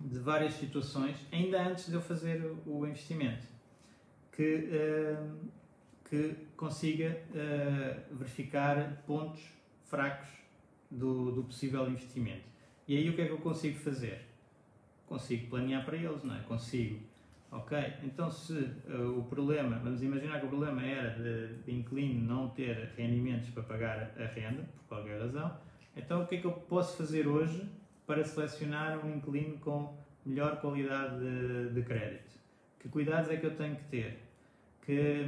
de 0.00 0.18
várias 0.18 0.54
situações, 0.54 1.16
ainda 1.30 1.62
antes 1.62 1.86
de 1.86 1.94
eu 1.94 2.00
fazer 2.00 2.40
o, 2.64 2.86
investimento, 2.86 3.46
que, 4.32 4.70
uh, 4.70 5.38
que 6.08 6.34
consiga 6.56 7.20
uh, 7.30 8.16
verificar 8.16 9.02
pontos 9.06 9.42
fracos 9.84 10.28
do, 10.90 11.32
do 11.32 11.44
possível 11.44 11.86
investimento. 11.88 12.48
E 12.88 12.96
aí 12.96 13.10
o 13.10 13.14
que 13.14 13.22
é 13.22 13.26
que 13.26 13.32
eu 13.32 13.38
consigo 13.38 13.78
fazer? 13.78 14.26
Consigo 15.06 15.50
planear 15.50 15.84
para 15.84 15.96
eles, 15.96 16.22
não 16.22 16.34
é? 16.34 16.40
Consigo 16.40 17.00
Ok, 17.52 17.76
então 18.04 18.30
se 18.30 18.52
uh, 18.52 19.18
o 19.18 19.24
problema, 19.24 19.78
vamos 19.78 20.02
imaginar 20.02 20.38
que 20.38 20.46
o 20.46 20.48
problema 20.48 20.82
era 20.82 21.10
de, 21.10 21.54
de 21.64 21.72
inquilino 21.72 22.24
não 22.24 22.48
ter 22.50 22.92
rendimentos 22.96 23.50
para 23.50 23.64
pagar 23.64 24.12
a 24.16 24.26
renda, 24.26 24.62
por 24.62 24.96
qualquer 24.96 25.20
razão, 25.20 25.58
então, 25.96 26.22
o 26.22 26.26
que 26.26 26.36
é 26.36 26.40
que 26.40 26.46
eu 26.46 26.52
posso 26.52 26.96
fazer 26.96 27.26
hoje 27.26 27.68
para 28.06 28.24
selecionar 28.24 29.04
um 29.04 29.16
inquilino 29.16 29.58
com 29.58 29.96
melhor 30.24 30.60
qualidade 30.60 31.18
de, 31.18 31.74
de 31.74 31.82
crédito? 31.82 32.38
Que 32.78 32.88
cuidados 32.88 33.30
é 33.30 33.36
que 33.36 33.46
eu 33.46 33.56
tenho 33.56 33.76
que 33.76 33.84
ter? 33.84 34.22
Que, 34.82 35.26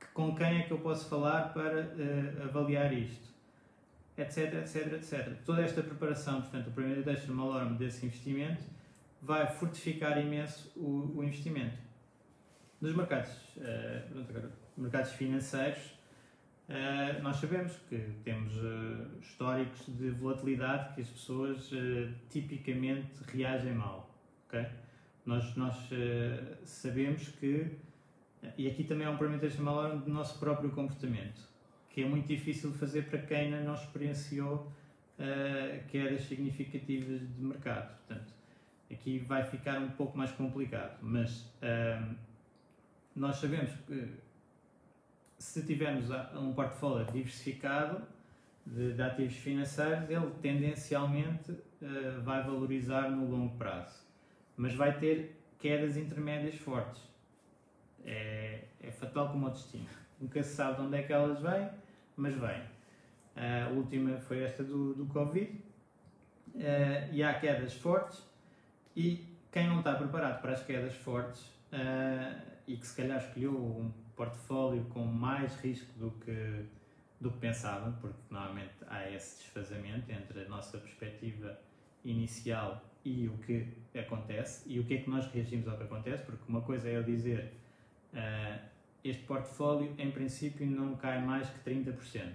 que 0.00 0.06
com 0.12 0.34
quem 0.34 0.60
é 0.60 0.62
que 0.62 0.72
eu 0.72 0.78
posso 0.78 1.08
falar 1.08 1.52
para 1.52 1.82
uh, 1.82 2.44
avaliar 2.44 2.92
isto? 2.92 3.32
Etc, 4.16 4.54
etc, 4.54 4.92
etc. 4.94 5.36
Toda 5.44 5.62
esta 5.62 5.82
preparação, 5.82 6.40
portanto, 6.40 6.68
o 6.68 6.72
primeiro 6.72 7.02
deixa 7.02 7.32
no 7.32 7.42
alarme 7.42 7.76
desse 7.76 8.06
investimento 8.06 8.64
vai 9.24 9.46
fortificar 9.46 10.18
imenso 10.18 10.70
o, 10.76 11.18
o 11.18 11.24
investimento. 11.24 11.78
Nos 12.80 12.94
mercados, 12.94 13.32
uh, 13.56 14.52
mercados 14.76 15.12
financeiros, 15.12 15.94
Uh, 16.66 17.22
nós 17.22 17.36
sabemos 17.36 17.76
que 17.90 17.98
temos 18.24 18.56
uh, 18.56 19.18
históricos 19.20 19.84
de 19.98 20.08
volatilidade 20.12 20.94
que 20.94 21.02
as 21.02 21.08
pessoas 21.10 21.70
tipicamente 22.30 23.22
reagem 23.26 23.74
mal. 23.74 24.10
Okay? 24.48 24.66
Nós, 25.26 25.54
nós 25.56 25.76
sabemos 26.64 27.28
que, 27.28 27.70
e 28.58 28.68
aqui 28.68 28.84
também 28.84 29.06
é 29.06 29.10
um 29.10 29.16
parameter 29.16 29.58
mal 29.60 29.98
do 29.98 30.10
nosso 30.10 30.38
próprio 30.38 30.70
comportamento, 30.70 31.40
que 31.90 32.02
é 32.02 32.06
muito 32.06 32.28
difícil 32.28 32.70
de 32.70 32.78
fazer 32.78 33.08
para 33.08 33.20
quem 33.20 33.50
não 33.50 33.74
experienciou 33.74 34.70
quedas 35.88 36.24
significativas 36.24 37.20
de 37.20 37.42
mercado. 37.42 37.96
Portanto, 38.06 38.33
aqui 38.90 39.18
vai 39.18 39.44
ficar 39.44 39.78
um 39.78 39.90
pouco 39.90 40.16
mais 40.16 40.30
complicado, 40.32 40.98
mas 41.02 41.50
nós 43.14 43.36
sabemos 43.36 43.70
que 43.86 44.08
se 45.38 45.62
tivermos 45.64 46.10
um 46.34 46.52
portfólio 46.52 47.04
diversificado 47.06 48.02
de, 48.66 48.94
de 48.94 49.02
ativos 49.02 49.36
financeiros, 49.36 50.08
ele 50.08 50.30
tendencialmente 50.40 51.52
uh, 51.52 52.20
vai 52.22 52.42
valorizar 52.42 53.10
no 53.10 53.30
longo 53.30 53.56
prazo, 53.56 54.02
mas 54.56 54.74
vai 54.74 54.98
ter 54.98 55.38
quedas 55.58 55.96
intermédias 55.96 56.56
fortes. 56.56 57.02
É, 58.04 58.64
é 58.82 58.90
fatal 58.90 59.30
como 59.30 59.46
o 59.46 59.50
destino. 59.50 59.86
Nunca 60.20 60.42
se 60.42 60.54
sabe 60.54 60.76
de 60.76 60.82
onde 60.82 60.98
é 60.98 61.02
que 61.02 61.12
elas 61.12 61.40
vêm, 61.40 61.70
mas 62.16 62.34
vêm. 62.34 62.62
Uh, 63.36 63.66
a 63.66 63.68
última 63.70 64.16
foi 64.18 64.42
esta 64.42 64.62
do, 64.62 64.94
do 64.94 65.06
Covid, 65.06 65.50
uh, 66.54 67.12
e 67.12 67.22
há 67.22 67.34
quedas 67.34 67.74
fortes, 67.74 68.22
e 68.96 69.26
quem 69.50 69.68
não 69.68 69.78
está 69.78 69.94
preparado 69.94 70.40
para 70.40 70.52
as 70.52 70.62
quedas 70.62 70.94
fortes 70.94 71.52
e 72.66 72.76
que 72.76 72.86
se 72.86 72.96
calhar 72.96 73.18
escolheu 73.18 73.52
um 73.52 73.92
portfólio 74.16 74.84
com 74.84 75.04
mais 75.04 75.54
risco 75.60 75.92
do 75.98 76.10
que, 76.12 76.64
do 77.20 77.30
que 77.30 77.38
pensavam, 77.38 77.92
porque 78.00 78.18
normalmente 78.30 78.74
há 78.86 79.10
esse 79.10 79.42
desfazamento 79.42 80.10
entre 80.10 80.44
a 80.44 80.48
nossa 80.48 80.78
perspectiva 80.78 81.58
inicial 82.04 82.82
e 83.04 83.28
o 83.28 83.36
que 83.38 83.68
acontece 83.98 84.62
e 84.66 84.80
o 84.80 84.84
que 84.84 84.94
é 84.94 84.98
que 84.98 85.10
nós 85.10 85.26
reagimos 85.26 85.68
ao 85.68 85.76
que 85.76 85.84
acontece, 85.84 86.22
porque 86.24 86.42
uma 86.48 86.62
coisa 86.62 86.88
é 86.88 86.96
eu 86.96 87.02
dizer 87.02 87.52
uh, 88.12 88.58
este 89.02 89.22
portfólio 89.24 89.94
em 89.98 90.10
princípio 90.10 90.66
não 90.66 90.96
cai 90.96 91.22
mais 91.22 91.48
que 91.48 91.70
30%. 91.70 92.32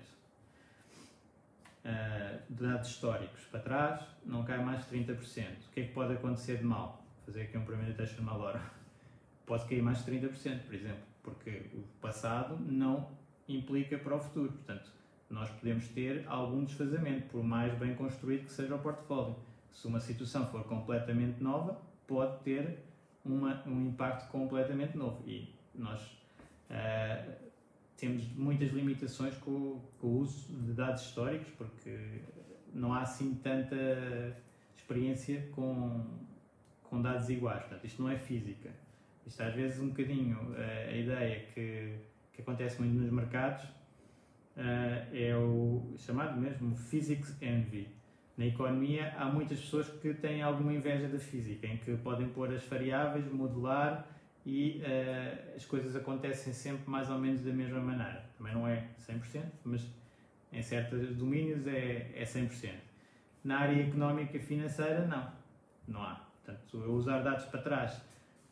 De 2.49 2.63
dados 2.63 2.89
históricos 2.89 3.41
para 3.45 3.59
trás, 3.59 4.01
não 4.25 4.43
cai 4.43 4.63
mais 4.63 4.83
que 4.85 4.97
30%. 4.97 5.15
O 5.15 5.71
que 5.71 5.79
é 5.81 5.83
que 5.85 5.93
pode 5.93 6.13
acontecer 6.13 6.57
de 6.57 6.63
mal? 6.63 7.03
Fazer 7.25 7.43
aqui 7.43 7.57
um 7.57 7.65
primeiro 7.65 7.93
teste 7.95 8.15
de 8.15 8.21
mal 8.21 8.39
hora. 8.39 8.61
Pode 9.45 9.65
cair 9.65 9.81
mais 9.81 10.03
de 10.03 10.11
30%, 10.11 10.63
por 10.63 10.75
exemplo 10.75 11.09
porque 11.29 11.65
o 11.73 11.83
passado 12.01 12.57
não 12.59 13.07
implica 13.47 13.97
para 13.97 14.15
o 14.15 14.19
futuro. 14.19 14.51
Portanto, 14.51 14.91
nós 15.29 15.49
podemos 15.49 15.87
ter 15.89 16.25
algum 16.27 16.63
desfazamento, 16.63 17.27
por 17.29 17.43
mais 17.43 17.73
bem 17.77 17.95
construído 17.95 18.45
que 18.45 18.51
seja 18.51 18.75
o 18.75 18.79
portfólio. 18.79 19.35
Se 19.71 19.87
uma 19.87 19.99
situação 19.99 20.47
for 20.47 20.63
completamente 20.63 21.41
nova, 21.41 21.79
pode 22.07 22.39
ter 22.43 22.79
uma, 23.23 23.63
um 23.67 23.87
impacto 23.87 24.29
completamente 24.29 24.97
novo. 24.97 25.23
E 25.27 25.53
nós 25.75 26.01
uh, 26.69 27.48
temos 27.99 28.27
muitas 28.35 28.71
limitações 28.71 29.35
com, 29.37 29.79
com, 29.99 30.07
o 30.07 30.19
uso 30.19 30.51
de 30.51 30.73
dados 30.73 31.03
históricos, 31.03 31.49
porque 31.57 32.21
não 32.73 32.93
há 32.93 33.01
assim 33.01 33.35
tanta 33.35 33.75
experiência 34.75 35.47
com, 35.51 36.05
com 36.83 37.01
dados 37.01 37.29
iguais. 37.29 37.61
Portanto, 37.61 37.85
isto 37.85 38.01
não 38.01 38.09
é 38.09 38.17
física. 38.17 38.69
Isto 39.25 39.43
às 39.43 39.53
vezes 39.53 39.79
um 39.79 39.89
bocadinho 39.89 40.37
uh, 40.37 40.89
a 40.89 40.95
ideia 40.95 41.45
que, 41.53 41.95
que 42.33 42.41
acontece 42.41 42.79
muito 42.79 42.95
nos 42.95 43.11
mercados 43.11 43.63
uh, 43.65 45.13
é 45.13 45.35
o 45.35 45.93
chamado 45.97 46.39
mesmo 46.39 46.75
physics 46.75 47.35
envy. 47.41 47.87
Na 48.37 48.45
economia 48.45 49.13
há 49.17 49.25
muitas 49.25 49.59
pessoas 49.59 49.89
que 49.89 50.13
têm 50.13 50.41
alguma 50.41 50.73
inveja 50.73 51.07
da 51.09 51.19
física, 51.19 51.67
em 51.67 51.77
que 51.77 51.95
podem 51.97 52.29
pôr 52.29 52.53
as 52.53 52.65
variáveis, 52.65 53.29
modular 53.31 54.07
e 54.49 54.81
uh, 54.81 55.55
as 55.55 55.63
coisas 55.65 55.95
acontecem 55.95 56.51
sempre 56.51 56.89
mais 56.89 57.07
ou 57.07 57.19
menos 57.19 57.41
da 57.41 57.53
mesma 57.53 57.79
maneira. 57.79 58.25
Também 58.35 58.51
não 58.51 58.67
é 58.67 58.87
100%, 58.97 59.43
mas 59.63 59.85
em 60.51 60.61
certos 60.63 61.15
domínios 61.15 61.67
é, 61.67 62.11
é 62.15 62.23
100%. 62.23 62.73
Na 63.43 63.59
área 63.59 63.79
económica 63.79 64.37
e 64.37 64.39
financeira, 64.39 65.05
não. 65.05 65.31
Não 65.87 66.01
há. 66.01 66.25
Portanto, 66.43 66.77
eu 66.83 66.91
usar 66.93 67.19
dados 67.19 67.45
para 67.45 67.61
trás 67.61 68.01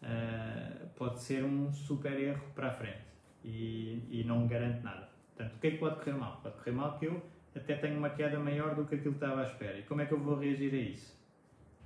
uh, 0.04 0.88
pode 0.96 1.20
ser 1.20 1.44
um 1.44 1.74
super 1.74 2.14
erro 2.14 2.46
para 2.54 2.68
a 2.68 2.72
frente 2.72 3.02
e, 3.44 4.04
e 4.12 4.24
não 4.24 4.46
garante 4.46 4.84
nada. 4.84 5.10
Portanto, 5.36 5.56
o 5.56 5.60
que 5.60 5.68
é 5.68 5.72
que 5.72 5.78
pode 5.78 5.96
correr 5.96 6.14
mal? 6.14 6.40
Pode 6.44 6.58
correr 6.58 6.72
mal 6.74 7.00
que 7.00 7.08
eu 7.08 7.24
até 7.56 7.74
tenho 7.74 7.98
uma 7.98 8.12
queda 8.12 8.38
maior 8.38 8.76
do 8.76 8.86
que 8.86 8.94
aquilo 8.94 9.16
que 9.16 9.26
estava 9.26 9.42
à 9.42 9.46
espera. 9.46 9.80
E 9.80 9.84
como 9.84 10.02
é 10.02 10.06
que 10.06 10.14
eu 10.14 10.20
vou 10.20 10.38
reagir 10.38 10.72
a 10.72 10.78
isso? 10.78 11.18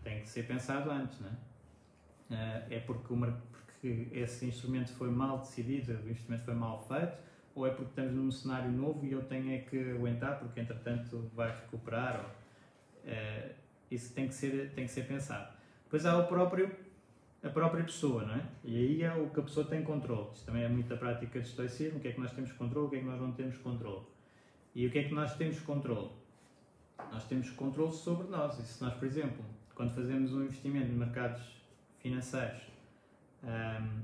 Tem 0.04 0.20
que 0.20 0.28
ser 0.28 0.44
pensado 0.44 0.92
antes, 0.92 1.18
não 1.22 1.30
é? 1.30 1.32
Uh, 2.32 2.74
é 2.74 2.80
porque, 2.80 3.14
uma, 3.14 3.42
porque 3.82 4.08
esse 4.14 4.46
instrumento 4.46 4.92
foi 4.94 5.10
mal 5.10 5.40
decidido, 5.40 5.94
o 6.06 6.10
instrumento 6.10 6.46
foi 6.46 6.54
mal 6.54 6.80
feito, 6.88 7.18
ou 7.56 7.66
é 7.66 7.72
porque 7.72 7.90
estamos 7.90 8.14
num 8.14 8.32
cenário 8.32 8.72
novo 8.72 9.04
e 9.04 9.12
eu 9.12 9.24
tenho 9.24 9.52
é 9.52 9.58
que 9.58 9.92
aguentar 9.92 10.40
porque 10.40 10.60
entretanto 10.60 11.30
vai 11.34 11.50
recuperar. 11.50 12.24
Ou, 12.24 13.12
uh, 13.12 13.56
isso 13.90 14.14
tem 14.14 14.28
que 14.28 14.36
ser, 14.36 14.72
tem 14.74 14.86
que 14.86 14.92
ser 14.92 15.08
pensado. 15.08 15.52
Depois 15.84 16.06
há 16.06 16.18
o 16.18 16.28
próprio, 16.28 16.72
a 17.44 17.50
própria 17.50 17.84
pessoa, 17.84 18.24
não 18.24 18.36
é? 18.36 18.46
E 18.64 18.78
aí 18.78 19.04
é 19.04 19.14
o 19.14 19.30
que 19.32 19.40
a 19.40 19.44
pessoa 19.44 19.66
tem 19.66 19.84
controle. 19.84 20.30
Isto 20.34 20.46
também 20.46 20.64
é 20.64 20.70
muita 20.70 20.96
prática 20.96 21.42
de 21.42 21.48
estoicismo, 21.48 21.98
o 21.98 22.02
que 22.02 22.10
é 22.10 22.12
que 22.12 22.22
nós 22.22 22.32
temos 22.32 22.52
controle, 22.54 22.88
o 22.88 22.90
que 22.90 22.96
é 22.98 23.00
que 23.00 23.06
nós 23.06 23.20
não 23.20 23.32
temos 23.32 23.58
controle. 23.58 24.06
E 24.76 24.86
o 24.86 24.92
que 24.92 25.00
é 25.00 25.04
que 25.04 25.14
nós 25.14 25.36
temos 25.36 25.60
controle? 25.60 26.12
Nós 27.12 27.26
temos 27.26 27.50
controle 27.50 27.92
sobre 27.92 28.28
nós. 28.30 28.58
E 28.60 28.62
se 28.62 28.82
nós, 28.82 28.94
por 28.94 29.06
exemplo, 29.06 29.44
quando 29.74 29.94
fazemos 29.94 30.34
um 30.34 30.44
investimento 30.44 30.90
em 30.90 30.96
mercados 30.96 31.42
financeiros, 32.00 32.71
um, 33.44 34.02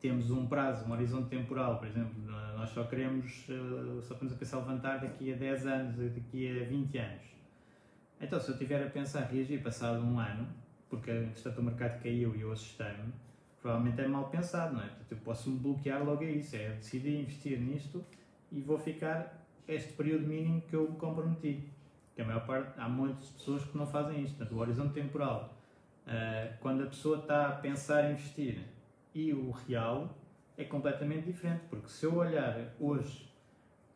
temos 0.00 0.30
um 0.30 0.46
prazo, 0.46 0.86
um 0.86 0.92
horizonte 0.92 1.28
temporal, 1.28 1.78
por 1.78 1.88
exemplo, 1.88 2.12
nós 2.56 2.70
só 2.70 2.84
queremos, 2.84 3.48
uh, 3.48 4.02
só 4.02 4.14
estamos 4.14 4.32
a 4.34 4.36
pensar 4.36 4.58
levantar 4.58 4.98
daqui 4.98 5.32
a 5.32 5.36
10 5.36 5.66
anos, 5.66 5.96
daqui 6.14 6.62
a 6.62 6.64
20 6.66 6.98
anos. 6.98 7.22
Então, 8.20 8.38
se 8.38 8.48
eu 8.48 8.54
estiver 8.54 8.86
a 8.86 8.90
pensar 8.90 9.24
reagir 9.24 9.62
passado 9.62 10.02
um 10.02 10.18
ano, 10.18 10.46
porque 10.88 11.10
entretanto 11.10 11.58
o 11.58 11.62
mercado 11.62 12.02
caiu 12.02 12.34
e 12.36 12.40
eu 12.42 12.52
assustei-me, 12.52 13.12
provavelmente 13.60 14.00
é 14.00 14.06
mal 14.06 14.28
pensado, 14.28 14.74
não 14.74 14.82
é? 14.82 14.86
Portanto, 14.86 15.12
eu 15.12 15.18
posso 15.18 15.50
me 15.50 15.58
bloquear 15.58 16.04
logo 16.04 16.22
a 16.22 16.26
isso, 16.26 16.54
é 16.56 16.68
eu 16.68 16.74
decidi 16.76 17.20
investir 17.20 17.58
nisto 17.58 18.04
e 18.52 18.60
vou 18.60 18.78
ficar 18.78 19.42
este 19.66 19.94
período 19.94 20.26
mínimo 20.26 20.60
que 20.62 20.76
eu 20.76 20.90
me 20.90 20.96
comprometi. 20.96 21.68
Que 22.14 22.22
a 22.22 22.24
maior 22.24 22.46
parte, 22.46 22.78
há 22.78 22.88
muitas 22.88 23.28
pessoas 23.30 23.64
que 23.64 23.76
não 23.76 23.86
fazem 23.86 24.22
isto. 24.22 24.36
Portanto, 24.36 24.56
o 24.56 24.60
horizonte 24.60 24.94
temporal, 24.94 25.53
uh, 26.06 26.58
quando 26.60 26.84
a 26.84 26.86
pessoa 26.86 27.18
está 27.18 27.48
a 27.48 27.52
pensar 27.52 28.08
em 28.08 28.12
investir 28.12 28.58
e 29.14 29.32
o 29.32 29.50
real, 29.50 30.16
é 30.56 30.64
completamente 30.64 31.26
diferente. 31.26 31.62
Porque 31.70 31.88
se 31.88 32.04
eu 32.06 32.14
olhar 32.16 32.74
hoje 32.80 33.32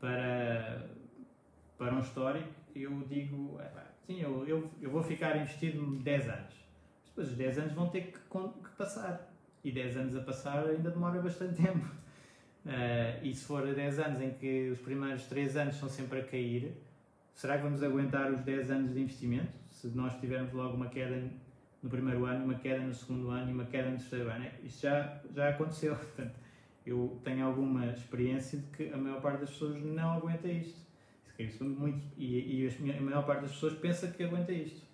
para, 0.01 0.87
para 1.77 1.95
um 1.95 2.01
histórico, 2.01 2.49
eu 2.75 3.03
digo, 3.09 3.59
sim, 4.07 4.21
eu, 4.21 4.47
eu, 4.47 4.71
eu 4.81 4.91
vou 4.91 5.03
ficar 5.03 5.37
investido 5.37 5.97
10 5.97 6.29
anos. 6.29 6.55
Mas 7.01 7.09
depois 7.09 7.29
os 7.31 7.37
10 7.37 7.59
anos 7.59 7.73
vão 7.73 7.89
ter 7.89 8.13
que, 8.13 8.19
que 8.19 8.71
passar. 8.77 9.29
E 9.65 9.73
10 9.73 9.97
anos 9.97 10.17
a 10.17 10.21
passar 10.21 10.67
ainda 10.67 10.91
demora 10.91 11.21
bastante 11.21 11.55
tempo. 11.63 11.87
Uh, 12.65 13.25
e 13.25 13.35
se 13.35 13.45
for 13.45 13.67
10 13.67 13.99
anos 13.99 14.21
em 14.21 14.31
que 14.31 14.71
os 14.71 14.79
primeiros 14.81 15.25
3 15.25 15.57
anos 15.57 15.77
são 15.77 15.89
sempre 15.89 16.21
a 16.21 16.25
cair, 16.25 16.77
será 17.35 17.57
que 17.57 17.63
vamos 17.63 17.83
aguentar 17.83 18.31
os 18.31 18.41
10 18.43 18.71
anos 18.71 18.95
de 18.95 19.01
investimento? 19.01 19.53
Se 19.71 19.89
nós 19.89 20.15
tivermos 20.21 20.53
logo 20.53 20.77
uma 20.77 20.89
queda 20.89 21.31
no 21.83 21.89
primeiro 21.89 22.25
ano, 22.25 22.45
uma 22.45 22.55
queda 22.55 22.81
no 22.81 22.95
segundo 22.95 23.31
ano 23.31 23.51
e 23.51 23.53
uma 23.53 23.65
queda 23.65 23.91
no 23.91 23.97
terceiro 23.97 24.31
ano, 24.31 24.47
isto 24.65 24.83
já, 24.83 25.21
já 25.35 25.51
aconteceu. 25.51 25.95
Portanto, 25.97 26.35
eu 26.85 27.21
tenho 27.23 27.47
alguma 27.47 27.87
experiência 27.87 28.59
de 28.59 28.67
que 28.69 28.93
a 28.93 28.97
maior 28.97 29.21
parte 29.21 29.41
das 29.41 29.51
pessoas 29.51 29.83
não 29.83 30.13
aguenta 30.15 30.49
isto. 30.49 30.89
Isso 31.39 31.65
muito, 31.65 32.05
e, 32.17 32.65
e 32.65 32.91
a 32.91 33.01
maior 33.01 33.25
parte 33.25 33.43
das 33.43 33.53
pessoas 33.53 33.75
pensa 33.75 34.09
que 34.09 34.25
aguenta 34.25 34.53
isto. 34.53 34.87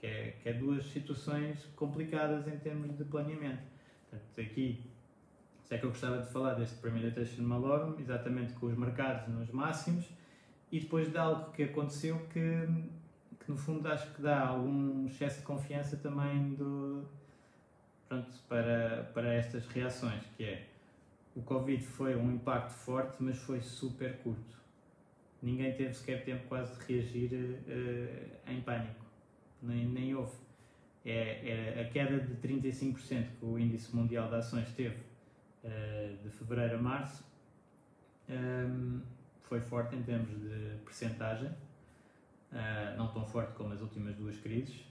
Que 0.00 0.06
é, 0.06 0.36
que 0.42 0.48
é 0.48 0.52
duas 0.54 0.84
situações 0.86 1.64
complicadas 1.76 2.48
em 2.48 2.58
termos 2.58 2.96
de 2.96 3.04
planeamento. 3.04 3.62
Portanto, 4.10 4.40
aqui 4.40 4.92
é 5.72 5.78
que 5.78 5.84
eu 5.84 5.90
gostava 5.90 6.18
de 6.18 6.30
falar 6.30 6.54
deste 6.54 6.76
Premeditation 6.76 7.42
Malorum, 7.42 7.98
exatamente 7.98 8.52
com 8.54 8.66
os 8.66 8.76
mercados 8.76 9.26
nos 9.28 9.50
máximos, 9.50 10.04
e 10.70 10.80
depois 10.80 11.10
de 11.10 11.16
algo 11.16 11.50
que 11.52 11.62
aconteceu 11.62 12.18
que, 12.30 12.68
que 13.44 13.50
no 13.50 13.56
fundo 13.56 13.86
acho 13.88 14.12
que 14.14 14.22
dá 14.22 14.46
algum 14.46 15.06
excesso 15.06 15.40
de 15.40 15.46
confiança 15.46 15.96
também 15.96 16.54
do, 16.54 17.04
pronto, 18.08 18.30
para, 18.48 19.10
para 19.14 19.34
estas 19.34 19.66
reações, 19.66 20.22
que 20.36 20.44
é 20.44 20.66
o 21.34 21.42
Covid 21.42 21.82
foi 21.82 22.14
um 22.14 22.30
impacto 22.30 22.72
forte, 22.72 23.16
mas 23.20 23.38
foi 23.38 23.60
super 23.60 24.18
curto. 24.18 24.60
Ninguém 25.40 25.74
teve 25.74 25.94
sequer 25.94 26.24
tempo 26.24 26.46
quase 26.46 26.78
de 26.78 26.92
reagir 26.92 27.32
uh, 27.32 28.50
em 28.50 28.60
pânico, 28.60 29.04
nem, 29.62 29.86
nem 29.86 30.14
houve. 30.14 30.36
É, 31.04 31.80
a 31.80 31.92
queda 31.92 32.20
de 32.20 32.36
35% 32.36 33.26
que 33.40 33.44
o 33.44 33.58
índice 33.58 33.94
mundial 33.96 34.28
de 34.28 34.36
ações 34.36 34.70
teve 34.74 34.96
uh, 35.64 36.16
de 36.22 36.30
fevereiro 36.30 36.76
a 36.76 36.82
março, 36.82 37.24
um, 38.28 38.32
ehm, 38.34 39.00
foi 39.42 39.60
forte 39.60 39.96
em 39.96 40.02
termos 40.02 40.30
de 40.38 40.76
percentagem, 40.84 41.50
uh, 42.52 42.96
não 42.96 43.08
tão 43.08 43.24
forte 43.24 43.54
como 43.54 43.72
as 43.72 43.80
últimas 43.80 44.14
duas 44.16 44.36
crises, 44.38 44.84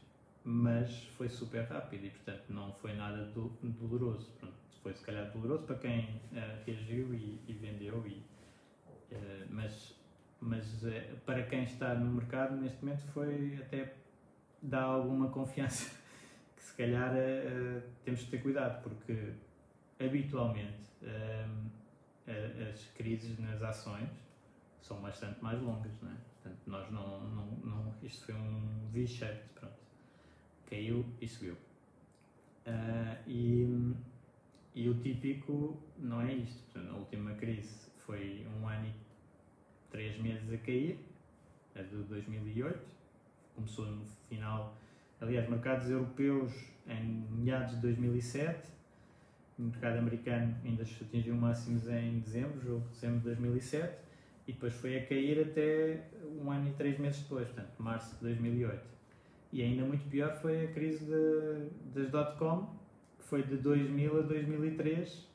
mas 0.44 1.06
foi 1.18 1.30
super 1.30 1.64
rápido 1.66 2.06
e, 2.06 2.10
portanto, 2.10 2.44
não 2.50 2.74
foi 2.74 2.94
nada 2.94 3.26
do, 3.26 3.50
doloroso. 3.62 4.32
Pronto, 4.40 4.56
foi, 4.82 4.94
se 4.94 5.04
calhar, 5.06 5.32
doloroso 5.32 5.64
para 5.64 5.78
quem 5.78 6.00
uh, 6.00 6.64
reagiu 6.66 7.14
e, 7.14 7.40
e 7.48 7.54
vendeu, 7.54 8.04
e, 8.08 8.24
mas, 9.50 9.94
mas 10.40 10.84
para 11.26 11.44
quem 11.44 11.64
está 11.64 11.94
no 11.94 12.14
mercado, 12.14 12.56
neste 12.56 12.84
momento, 12.84 13.02
foi 13.08 13.58
até 13.62 13.94
dá 14.62 14.84
alguma 14.84 15.28
confiança 15.30 15.92
que, 16.56 16.64
se 16.64 16.74
calhar, 16.76 17.12
temos 18.06 18.22
que 18.24 18.32
ter 18.32 18.42
cuidado, 18.42 18.82
porque 18.82 19.34
habitualmente 20.00 20.80
as 22.72 22.86
crises 22.96 23.38
nas 23.38 23.62
ações 23.62 24.10
são 24.82 25.02
bastante 25.02 25.44
mais 25.44 25.62
longas, 25.62 25.92
não 26.02 26.10
é? 26.10 26.31
Portanto, 26.42 26.62
nós 26.68 26.92
não, 26.92 27.22
não, 27.30 27.46
não 27.64 27.94
isto 28.02 28.26
foi 28.26 28.36
um 28.36 28.88
V-shaped, 28.92 29.50
pronto, 29.56 29.76
caiu 30.70 31.06
e 31.22 31.28
subiu. 31.28 31.54
Uh, 32.66 33.18
e, 33.28 33.94
e 34.76 34.90
o 34.90 34.96
típico 34.96 35.82
não 35.98 36.22
é 36.22 36.34
isto, 36.34 36.64
portanto, 36.64 36.94
a 36.94 36.98
última 36.98 37.34
crise 37.36 37.92
foi 38.06 38.48
um 38.58 38.68
ano 38.68 38.88
e 38.88 38.94
três 39.92 40.20
meses 40.20 40.52
a 40.52 40.58
cair, 40.58 41.00
a 41.76 41.82
de 41.82 41.96
2008, 42.04 42.80
começou 43.56 43.86
no 43.86 44.06
final, 44.28 44.76
aliás, 45.20 45.50
mercados 45.50 45.90
europeus 45.90 46.54
em 46.88 47.26
meados 47.32 47.76
de 47.76 47.82
2007, 47.82 48.70
o 49.60 49.64
mercado 49.64 50.00
americano 50.00 50.56
ainda 50.66 50.84
atingiu 50.84 51.36
máximos 51.36 51.88
em 51.88 52.20
dezembro, 52.20 52.60
jogo 52.62 52.88
de 52.88 52.94
dezembro 52.94 53.20
de 53.20 53.26
2007, 53.26 53.98
e 54.48 54.54
depois 54.54 54.74
foi 54.74 54.98
a 54.98 55.06
cair 55.06 55.48
até 55.48 56.04
um 56.42 56.52
ano 56.52 56.70
e 56.70 56.74
três 56.74 56.98
meses 56.98 57.22
depois, 57.22 57.48
portanto, 57.48 57.72
março 57.80 58.16
de 58.16 58.22
2008. 58.22 58.82
E 59.54 59.62
ainda 59.62 59.84
muito 59.84 60.08
pior 60.10 60.34
foi 60.36 60.66
a 60.66 60.72
crise 60.72 61.06
de, 61.06 61.70
das 61.94 62.10
dot-com, 62.10 62.68
que 63.18 63.24
foi 63.26 63.44
de 63.44 63.58
2000 63.58 64.20
a 64.20 64.22
2003, 64.22 65.28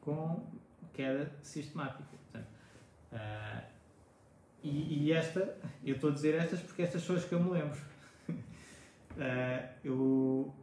com 0.00 0.46
queda 0.92 1.30
sistemática. 1.42 2.04
Portanto, 2.04 2.48
uh, 3.12 3.62
e, 4.62 5.06
e, 5.06 5.12
esta, 5.12 5.56
eu 5.84 5.94
estou 5.94 6.10
a 6.10 6.12
dizer 6.12 6.34
estas 6.34 6.60
porque 6.60 6.82
estas 6.82 7.02
são 7.02 7.16
as 7.16 7.24
que 7.24 7.34
eu 7.34 7.40
me 7.40 7.50
lembro. 7.50 7.78
uh, 8.28 8.36
eu, 9.84 10.54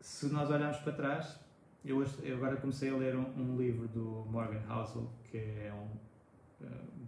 se 0.00 0.26
nós 0.26 0.50
olharmos 0.50 0.78
para 0.78 0.92
trás, 0.92 1.38
eu, 1.84 2.04
eu, 2.22 2.36
agora 2.36 2.56
comecei 2.56 2.90
a 2.90 2.96
ler 2.96 3.16
um, 3.16 3.24
um, 3.36 3.56
livro 3.56 3.88
do 3.88 4.24
Morgan 4.30 4.62
Housel, 4.68 5.10
que 5.30 5.38
é 5.38 5.72
um 5.72 6.12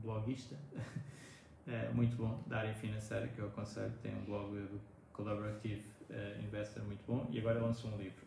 bloguista 0.05 0.57
uh, 0.75 1.95
muito 1.95 2.17
bom 2.17 2.43
da 2.47 2.59
área 2.59 2.75
financeira, 2.75 3.27
que 3.29 3.39
eu 3.39 3.47
aconselho. 3.47 3.93
Tem 4.03 4.15
um 4.15 4.25
blog 4.25 4.55
do 4.55 4.81
Collaborative 5.13 5.85
uh, 6.11 6.45
Investor 6.45 6.85
muito 6.85 7.05
bom 7.07 7.27
e 7.31 7.39
agora 7.39 7.61
lançou 7.61 7.91
um 7.91 7.97
livro. 7.97 8.25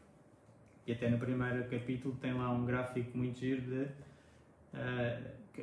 E 0.86 0.92
até 0.92 1.10
no 1.10 1.18
primeiro 1.18 1.64
capítulo 1.70 2.16
tem 2.16 2.34
lá 2.34 2.50
um 2.52 2.66
gráfico 2.66 3.18
muito 3.18 3.40
giro 3.40 3.62
de, 3.62 3.88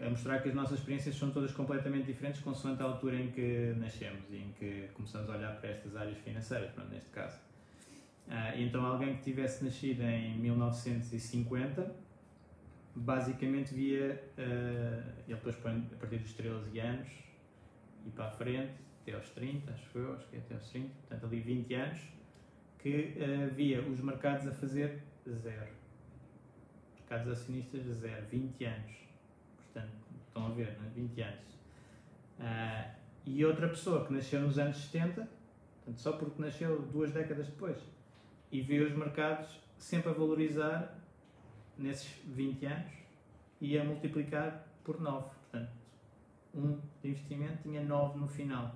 a 0.03 0.11
mostrar 0.11 0.41
que 0.41 0.49
as 0.49 0.55
nossas 0.55 0.79
experiências 0.79 1.17
são 1.17 1.31
todas 1.31 1.53
completamente 1.53 2.07
diferentes 2.07 2.41
consoante 2.41 2.83
a 2.83 2.87
altura 2.87 3.17
em 3.17 3.31
que 3.31 3.75
nascemos 3.79 4.31
e 4.31 4.37
em 4.37 4.53
que 4.59 4.89
começamos 4.95 5.31
a 5.31 5.37
olhar 5.37 5.57
para 5.61 5.71
estas 5.71 5.97
áreas 5.97 6.19
financeiras, 6.19 6.71
pronto, 6.73 6.91
neste 6.91 7.11
caso. 7.11 7.39
Uh, 8.27 8.57
então, 8.57 8.85
alguém 8.85 9.17
que 9.17 9.23
tivesse 9.23 9.65
nascido 9.65 10.03
em 10.03 10.39
1950, 10.39 11.95
basicamente 12.95 13.75
via, 13.75 14.23
uh, 14.39 15.23
ele 15.27 15.35
depois 15.35 15.57
põe 15.57 15.89
a 15.93 15.97
partir 15.97 16.19
dos 16.19 16.33
13 16.35 16.79
anos 16.81 17.09
e 18.07 18.11
para 18.11 18.27
a 18.27 18.31
frente, 18.31 18.75
até 19.03 19.15
aos 19.15 19.29
30, 19.31 19.73
acho 19.73 19.99
eu, 19.99 20.15
acho 20.15 20.27
que 20.29 20.37
é 20.37 20.39
até 20.39 20.55
aos 20.55 20.69
30, 20.71 20.89
portanto, 20.89 21.27
ali 21.27 21.41
20 21.41 21.75
anos, 21.75 22.01
que 22.79 23.17
uh, 23.17 23.55
via 23.55 23.81
os 23.83 24.01
mercados 24.01 24.47
a 24.47 24.53
fazer 24.53 25.03
zero. 25.29 25.73
Mercados 27.01 27.33
acionistas 27.33 27.83
zero, 27.83 28.27
20 28.31 28.65
anos. 28.65 28.93
Portanto, 29.57 29.93
estão 30.27 30.47
a 30.47 30.51
ver, 30.51 30.79
né? 30.79 30.91
20 30.95 31.23
anos. 31.23 31.45
e 33.27 33.45
outra 33.45 33.69
pessoa 33.69 34.07
que 34.07 34.13
nasceu 34.13 34.41
nos 34.41 34.59
anos 34.59 34.77
70, 34.77 35.29
portanto, 35.77 36.01
só 36.01 36.13
porque 36.13 36.41
nasceu 36.41 36.83
duas 36.83 37.13
décadas 37.13 37.47
depois 37.47 37.79
e 38.51 38.61
vê 38.61 38.81
os 38.81 38.93
mercados 38.93 39.61
sempre 39.77 40.11
a 40.11 40.13
valorizar 40.13 41.04
nesses 41.79 42.09
20 42.27 42.67
anos 42.67 42.93
e 43.61 43.79
a 43.79 43.85
multiplicar 43.85 44.67
por 44.85 45.01
9. 45.01 45.27
Portanto, 45.51 45.73
um 46.55 46.79
de 47.03 47.09
investimento 47.11 47.63
tinha 47.63 47.83
9 47.83 48.19
no 48.19 48.29
final. 48.29 48.75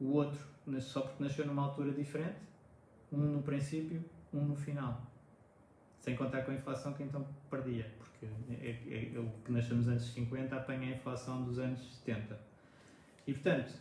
O 0.00 0.12
outro, 0.12 0.38
só 0.80 1.00
porque 1.02 1.22
nasceu 1.22 1.46
numa 1.46 1.64
altura 1.64 1.92
diferente, 1.92 2.38
um 3.12 3.18
no 3.18 3.42
princípio, 3.42 4.04
um 4.32 4.40
no 4.40 4.56
final. 4.56 5.02
Sem 5.98 6.16
contar 6.16 6.42
com 6.42 6.50
a 6.50 6.54
inflação 6.54 6.92
que 6.92 7.02
então 7.02 7.26
perdia, 7.50 7.90
porque 7.98 8.26
é, 8.50 8.70
é, 8.70 9.12
é 9.14 9.18
o 9.18 9.28
que 9.44 9.50
nasceu 9.50 9.76
nos 9.76 9.88
anos 9.88 10.04
50 10.12 10.54
apanha 10.54 10.92
a 10.92 10.96
inflação 10.96 11.42
dos 11.42 11.58
anos 11.58 11.80
70. 11.98 12.38
E 13.26 13.32
portanto, 13.32 13.74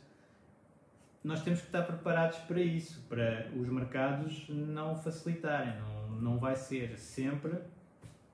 nós 1.24 1.44
temos 1.44 1.60
que 1.60 1.68
estar 1.68 1.84
preparados 1.84 2.38
para 2.40 2.62
isso, 2.62 3.02
para 3.10 3.50
os 3.56 3.68
mercados 3.68 4.48
não 4.50 4.96
facilitarem. 4.96 5.80
Não, 5.80 6.10
não 6.22 6.40
vai 6.40 6.56
ser 6.56 6.98
sempre 6.98 7.60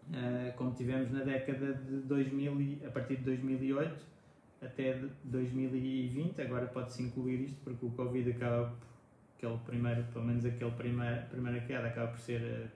uh, 0.09 0.53
como 0.55 0.73
tivemos 0.73 1.11
na 1.11 1.23
década 1.23 1.73
de 1.73 2.01
2000, 2.01 2.87
a 2.87 2.91
partir 2.91 3.17
de 3.17 3.23
2008 3.23 4.13
até 4.61 4.99
2020. 5.23 6.41
Agora 6.41 6.67
pode-se 6.67 7.03
incluir 7.03 7.41
isto 7.41 7.59
porque 7.63 7.85
o 7.85 7.91
Covid 7.91 8.31
acaba 8.31 8.73
aquele 9.37 9.57
primeiro, 9.65 10.03
pelo 10.05 10.25
menos 10.25 10.45
aquele 10.45 10.71
primeiro, 10.71 11.25
primeira 11.27 11.59
queda 11.61 11.87
acaba 11.87 12.11
por 12.11 12.19
ser 12.19 12.41
uh, 12.41 12.69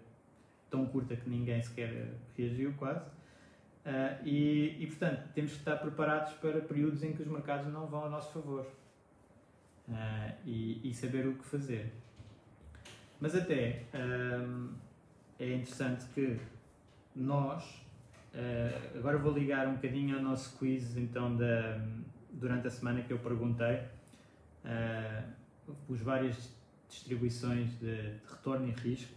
tão 0.69 0.85
curta 0.85 1.15
que 1.15 1.29
ninguém 1.29 1.61
sequer 1.61 2.13
reagiu 2.37 2.73
quase. 2.73 3.05
Uh, 3.85 4.25
e, 4.25 4.83
e, 4.83 4.87
portanto, 4.87 5.29
temos 5.33 5.51
que 5.51 5.59
estar 5.59 5.77
preparados 5.77 6.33
para 6.33 6.59
períodos 6.59 7.03
em 7.03 7.13
que 7.13 7.21
os 7.21 7.27
mercados 7.27 7.71
não 7.71 7.87
vão 7.87 8.05
a 8.05 8.09
nosso 8.09 8.33
favor 8.33 8.67
uh, 9.87 9.93
e, 10.45 10.89
e, 10.89 10.93
saber 10.93 11.25
o 11.25 11.35
que 11.35 11.45
fazer. 11.45 11.93
Mas 13.19 13.33
até 13.33 13.83
é 15.39 15.53
interessante 15.55 16.05
que 16.13 16.37
nós, 17.17 17.63
uh, 18.33 18.97
agora 18.97 19.17
vou 19.17 19.33
ligar 19.33 19.67
um 19.67 19.73
bocadinho 19.73 20.15
ao 20.15 20.23
nosso 20.23 20.57
quiz 20.57 20.95
então 20.95 21.35
da, 21.35 21.81
durante 22.31 22.67
a 22.67 22.69
semana 22.69 23.01
que 23.01 23.11
eu 23.11 23.19
perguntei 23.19 23.81
uh, 24.63 25.23
os 25.87 25.99
várias 26.01 26.55
distribuições 26.87 27.71
de, 27.79 28.13
de 28.13 28.27
retorno 28.29 28.67
e 28.67 28.71
risco, 28.71 29.13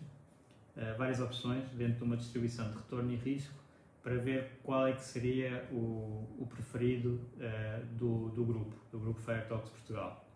uh, 0.77 0.97
várias 0.97 1.21
opções 1.21 1.69
dentro 1.71 1.99
de 1.99 2.05
uma 2.05 2.17
distribuição 2.17 2.69
de 2.71 2.77
retorno 2.77 3.13
e 3.13 3.17
risco 3.17 3.61
para 4.03 4.17
ver 4.17 4.59
qual 4.63 4.87
é 4.87 4.93
que 4.93 5.05
seria 5.05 5.69
o, 5.71 6.27
o 6.39 6.47
preferido 6.49 7.21
uh, 7.37 7.87
do, 7.97 8.31
do 8.31 8.45
grupo, 8.45 8.75
do 8.91 8.99
grupo 8.99 9.21
Firetalks 9.21 9.71
Portugal. 9.71 10.27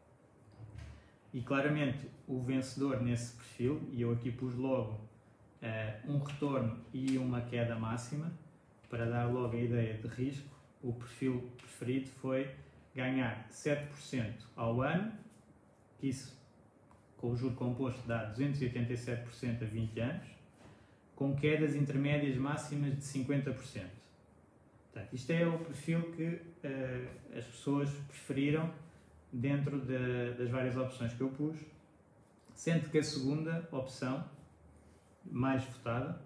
E 1.32 1.40
claramente 1.40 2.08
o 2.28 2.40
vencedor 2.40 3.00
nesse 3.02 3.34
perfil, 3.34 3.80
e 3.90 4.02
eu 4.02 4.12
aqui 4.12 4.30
pus 4.30 4.54
logo 4.54 5.00
uh, 5.64 6.12
um 6.12 6.18
retorno 6.18 6.78
e 6.92 7.16
uma 7.16 7.40
queda 7.40 7.74
máxima, 7.74 8.30
para 8.88 9.06
dar 9.06 9.24
logo 9.26 9.56
a 9.56 9.60
ideia 9.60 9.94
de 9.94 10.06
risco, 10.06 10.54
o 10.82 10.92
perfil 10.92 11.50
preferido 11.56 12.08
foi 12.20 12.50
ganhar 12.94 13.48
7% 13.50 14.34
ao 14.54 14.82
ano, 14.82 15.12
que 15.98 16.08
isso 16.08 16.38
com 17.16 17.30
o 17.30 17.36
juro 17.36 17.54
composto 17.54 18.06
dá 18.06 18.32
287% 18.34 19.62
a 19.62 19.64
20 19.64 20.00
anos, 20.00 20.26
com 21.16 21.34
quedas 21.34 21.74
intermédias 21.74 22.36
máximas 22.36 22.94
de 22.96 23.02
50%. 23.02 23.54
Portanto, 24.92 25.12
isto 25.12 25.30
é 25.30 25.46
o 25.46 25.58
perfil 25.58 26.12
que 26.12 26.24
uh, 26.24 27.36
as 27.36 27.44
pessoas 27.44 27.90
preferiram 28.08 28.70
dentro 29.32 29.80
de, 29.80 30.34
das 30.34 30.50
várias 30.50 30.76
opções 30.76 31.12
que 31.14 31.20
eu 31.20 31.30
pus, 31.30 31.56
sendo 32.54 32.88
que 32.90 32.98
a 32.98 33.02
segunda 33.02 33.66
opção 33.72 34.24
mais 35.26 35.64
votada 35.64 36.20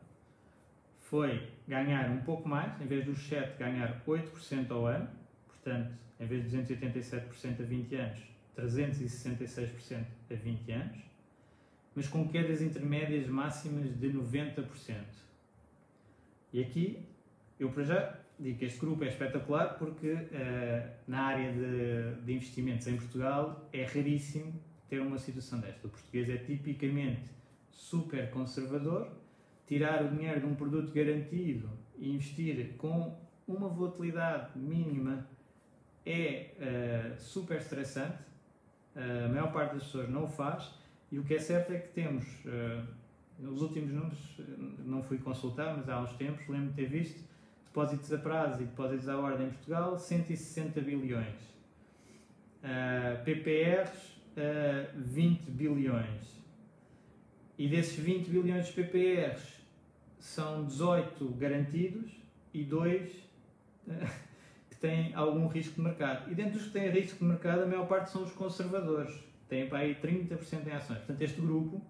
foi 1.01 1.49
ganhar 1.67 2.11
um 2.11 2.21
pouco 2.23 2.49
mais, 2.49 2.81
em 2.81 2.87
vez 2.87 3.05
dos 3.05 3.27
7, 3.27 3.59
ganhar 3.59 4.03
8% 4.07 4.71
ao 4.71 4.87
ano, 4.87 5.09
portanto, 5.47 5.95
em 6.21 6.27
vez 6.27 6.51
de 6.51 6.57
287% 6.57 7.61
a 7.61 7.65
20 7.65 7.95
anos, 7.95 8.21
366% 8.57 10.05
a 10.31 10.35
20 10.35 10.73
anos, 10.73 10.99
mas 11.95 12.09
com 12.09 12.29
quedas 12.29 12.61
intermédias 12.61 13.27
máximas 13.27 13.99
de 13.99 14.13
90%. 14.13 14.97
E 16.53 16.63
aqui, 16.63 17.07
eu 17.59 17.71
para 17.71 17.85
já 17.85 18.19
digo 18.39 18.59
que 18.59 18.65
este 18.67 18.79
grupo 18.79 19.05
é 19.05 19.09
espetacular 19.09 19.79
porque 19.79 20.13
uh, 20.13 20.91
na 21.07 21.23
área 21.23 21.53
de, 21.53 22.25
de 22.25 22.33
investimentos 22.33 22.87
em 22.87 22.97
Portugal 22.97 23.69
é 23.73 23.85
raríssimo 23.85 24.55
ter 24.89 25.01
uma 25.01 25.19
situação 25.19 25.59
desta. 25.61 25.87
O 25.87 25.91
português 25.91 26.29
é 26.31 26.37
tipicamente 26.37 27.38
super 27.79 28.29
conservador, 28.31 29.09
tirar 29.67 30.05
o 30.05 30.09
dinheiro 30.09 30.41
de 30.41 30.47
um 30.47 30.55
produto 30.55 30.93
garantido 30.93 31.71
e 31.97 32.11
investir 32.11 32.75
com 32.77 33.17
uma 33.47 33.69
volatilidade 33.69 34.59
mínima 34.59 35.27
é 36.05 36.51
uh, 36.59 37.21
super 37.21 37.59
estressante. 37.59 38.19
Uh, 38.97 39.27
a 39.27 39.29
maior 39.29 39.53
parte 39.53 39.75
das 39.75 39.85
pessoas 39.85 40.11
não 40.11 40.25
o 40.25 40.29
faz 40.29 40.75
e 41.11 41.19
o 41.19 41.25
que 41.25 41.35
é 41.35 41.38
certo 41.38 41.73
é 41.73 41.79
que 41.79 41.88
temos, 41.88 42.25
uh, 42.45 42.85
nos 43.38 43.62
últimos 43.62 43.93
números, 43.93 44.41
não 44.85 45.03
fui 45.03 45.19
consultar, 45.19 45.77
mas 45.77 45.88
há 45.88 46.01
uns 46.01 46.12
tempos, 46.14 46.47
lembro 46.49 46.71
de 46.71 46.75
ter 46.75 46.88
visto 46.88 47.23
depósitos 47.64 48.12
a 48.12 48.19
prazo 48.19 48.62
e 48.62 48.67
depósitos 48.67 49.09
à 49.09 49.17
ordem 49.17 49.47
em 49.47 49.51
Portugal, 49.51 49.97
160 49.97 50.81
bilhões. 50.81 51.49
PPRs, 53.25 54.21
20 54.97 55.51
bilhões 55.53 56.38
e 57.59 57.66
desses 57.68 57.97
20 57.97 58.29
bilhões 58.29 58.68
de 58.68 58.73
PPRs, 58.73 59.59
são 60.21 60.64
18 60.64 61.29
garantidos 61.33 62.12
e 62.55 62.62
2 62.62 63.11
que 64.71 64.77
têm 64.77 65.12
algum 65.14 65.49
risco 65.49 65.75
de 65.75 65.81
mercado. 65.81 66.31
E 66.31 66.35
dentro 66.35 66.53
dos 66.53 66.66
que 66.66 66.73
têm 66.73 66.88
risco 66.88 67.18
de 67.18 67.25
mercado, 67.25 67.62
a 67.62 67.66
maior 67.66 67.88
parte 67.88 68.11
são 68.11 68.23
os 68.23 68.33
conservadores. 68.33 69.12
Têm 69.49 69.68
para 69.68 69.79
aí 69.79 69.97
30% 69.97 70.66
em 70.66 70.71
ações. 70.71 70.99
Portanto, 70.99 71.21
este 71.21 71.40
grupo, 71.40 71.83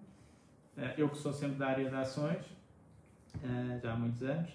eh, 0.75 0.95
eu 0.97 1.09
que 1.09 1.17
sou 1.17 1.31
sempre 1.31 1.57
da 1.57 1.67
área 1.67 1.87
de 1.87 1.95
ações, 1.95 2.43
eh, 3.43 3.79
já 3.81 3.93
há 3.93 3.95
muitos 3.95 4.23
anos, 4.23 4.49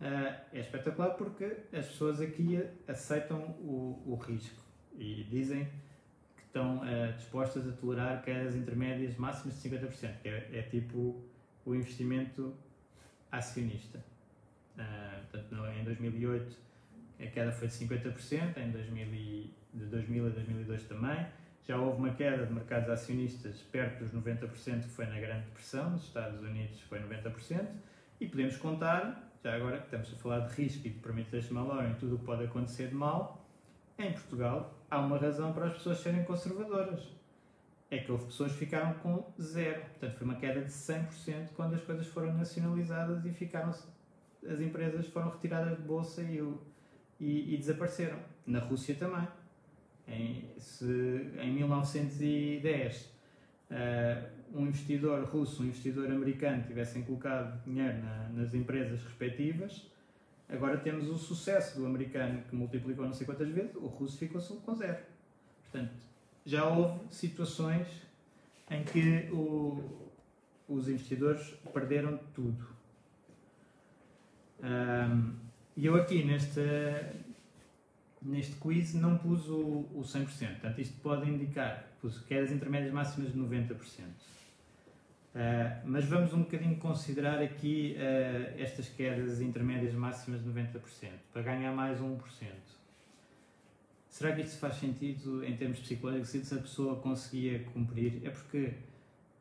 eh, 0.00 0.40
é 0.52 0.60
espetacular 0.60 1.10
porque 1.10 1.44
as 1.72 1.86
pessoas 1.86 2.20
aqui 2.20 2.60
aceitam 2.88 3.40
o, 3.60 4.02
o 4.06 4.14
risco 4.16 4.60
e 4.98 5.24
dizem 5.30 5.68
estão 6.50 6.78
uh, 6.78 7.12
dispostas 7.16 7.66
a 7.68 7.72
tolerar 7.72 8.22
quedas 8.22 8.56
intermédias 8.56 9.16
máximas 9.16 9.62
de 9.62 9.68
50%, 9.70 10.20
que 10.20 10.28
é, 10.28 10.50
é 10.52 10.62
tipo 10.62 11.22
o 11.64 11.74
investimento 11.74 12.54
acionista. 13.30 14.04
Uh, 14.76 15.20
portanto, 15.30 15.54
no, 15.54 15.66
em 15.72 15.84
2008 15.84 16.56
a 17.20 17.26
queda 17.26 17.52
foi 17.52 17.68
de 17.68 17.74
50%, 17.74 18.56
em 18.58 18.70
2000 18.70 19.06
e, 19.06 19.54
de 19.72 19.84
2000 19.84 20.26
a 20.26 20.28
2002 20.30 20.82
também. 20.84 21.26
Já 21.68 21.78
houve 21.78 21.98
uma 21.98 22.14
queda 22.14 22.44
de 22.44 22.52
mercados 22.52 22.88
acionistas 22.88 23.60
perto 23.70 24.02
dos 24.02 24.12
90%, 24.12 24.82
que 24.82 24.88
foi 24.88 25.06
na 25.06 25.20
Grande 25.20 25.44
Depressão, 25.44 25.90
nos 25.90 26.04
Estados 26.04 26.40
Unidos 26.40 26.80
foi 26.80 26.98
90%, 26.98 27.68
e 28.20 28.26
podemos 28.26 28.56
contar, 28.56 29.30
já 29.44 29.54
agora 29.54 29.78
que 29.78 29.84
estamos 29.84 30.12
a 30.12 30.16
falar 30.16 30.40
de 30.48 30.54
risco 30.54 30.86
e 30.86 30.90
de 30.90 30.98
permitir 30.98 31.52
mal 31.52 31.86
em 31.86 31.94
tudo 31.94 32.16
o 32.16 32.18
que 32.18 32.24
pode 32.24 32.44
acontecer 32.44 32.88
de 32.88 32.94
mal, 32.94 33.46
em 33.98 34.12
Portugal 34.12 34.79
há 34.90 34.98
uma 34.98 35.16
razão 35.16 35.52
para 35.52 35.66
as 35.66 35.74
pessoas 35.74 35.98
serem 36.00 36.24
conservadoras. 36.24 37.02
É 37.90 37.98
que 37.98 38.10
houve 38.10 38.26
pessoas 38.26 38.52
que 38.52 38.58
ficaram 38.58 38.94
com 38.94 39.32
zero. 39.40 39.80
Portanto, 39.82 40.16
foi 40.16 40.24
uma 40.26 40.36
queda 40.36 40.60
de 40.60 40.70
100% 40.70 41.50
quando 41.54 41.74
as 41.74 41.80
coisas 41.82 42.06
foram 42.06 42.32
nacionalizadas 42.34 43.24
e 43.24 43.32
ficaram 43.32 43.70
as 44.48 44.60
empresas 44.60 45.06
foram 45.06 45.30
retiradas 45.30 45.76
de 45.76 45.82
bolsa 45.82 46.22
e, 46.22 46.42
e, 47.20 47.54
e 47.54 47.56
desapareceram. 47.56 48.18
Na 48.46 48.58
Rússia 48.60 48.94
também. 48.94 49.26
Em, 50.08 50.44
se 50.58 51.30
em 51.40 51.52
1910 51.52 53.02
uh, 53.02 53.10
eh, 53.70 54.30
um 54.52 54.66
investidor 54.66 55.22
russo, 55.24 55.62
um 55.62 55.66
investidor 55.66 56.10
americano 56.10 56.64
tivessem 56.64 57.04
colocado 57.04 57.62
dinheiro 57.64 57.98
na, 58.02 58.28
nas 58.30 58.52
empresas 58.52 59.04
respectivas, 59.04 59.88
Agora 60.52 60.76
temos 60.78 61.08
o 61.08 61.16
sucesso 61.16 61.78
do 61.78 61.86
americano 61.86 62.42
que 62.48 62.56
multiplicou 62.56 63.04
não 63.04 63.12
sei 63.12 63.24
quantas 63.24 63.48
vezes, 63.48 63.74
o 63.76 63.86
russo 63.86 64.18
ficou 64.18 64.40
com 64.40 64.74
zero. 64.74 64.98
Portanto, 65.62 65.92
já 66.44 66.64
houve 66.64 67.00
situações 67.10 67.86
em 68.68 68.82
que 68.82 69.28
o, 69.32 70.10
os 70.68 70.88
investidores 70.88 71.54
perderam 71.72 72.18
tudo. 72.34 72.66
Um, 74.62 75.34
e 75.76 75.86
eu 75.86 75.94
aqui 75.94 76.24
neste, 76.24 76.60
neste 78.20 78.56
quiz 78.56 78.94
não 78.94 79.18
pus 79.18 79.48
o, 79.48 79.86
o 79.94 80.02
100%. 80.02 80.26
Portanto, 80.26 80.80
isto 80.80 81.00
pode 81.00 81.30
indicar, 81.30 81.84
pus 82.00 82.18
quedas 82.20 82.50
intermédias 82.50 82.92
máximas 82.92 83.32
de 83.32 83.38
90%. 83.38 83.76
Uh, 85.34 85.80
mas 85.84 86.04
vamos 86.06 86.32
um 86.32 86.40
bocadinho 86.40 86.76
considerar 86.76 87.40
aqui 87.40 87.96
uh, 87.96 88.60
estas 88.60 88.88
quedas 88.88 89.40
intermédias 89.40 89.94
máximas 89.94 90.42
de 90.42 90.50
90%, 90.50 90.80
para 91.32 91.42
ganhar 91.42 91.72
mais 91.72 92.00
1%. 92.00 92.18
Será 94.08 94.34
que 94.34 94.42
isto 94.42 94.58
faz 94.58 94.74
sentido 94.74 95.44
em 95.44 95.56
termos 95.56 95.78
psicológicos? 95.78 96.30
Se 96.30 96.54
a 96.54 96.58
pessoa 96.58 96.96
conseguia 96.96 97.60
cumprir? 97.72 98.26
É 98.26 98.30
porque 98.30 98.72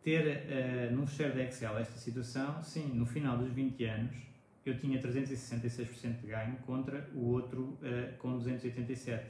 ter 0.03 0.91
uh, 0.91 0.95
num 0.95 1.07
fecheiro 1.07 1.33
de 1.33 1.41
Excel 1.41 1.75
esta 1.79 1.97
situação, 1.97 2.61
sim, 2.61 2.85
no 2.93 3.07
final 3.07 3.37
dos 3.39 3.51
20 3.51 3.83
anos 3.85 4.15
eu 4.63 4.77
tinha 4.77 5.01
366% 5.01 6.21
de 6.21 6.27
ganho 6.27 6.55
contra 6.57 7.09
o 7.15 7.31
outro 7.31 7.79
com 8.19 8.37
287% 8.37 9.21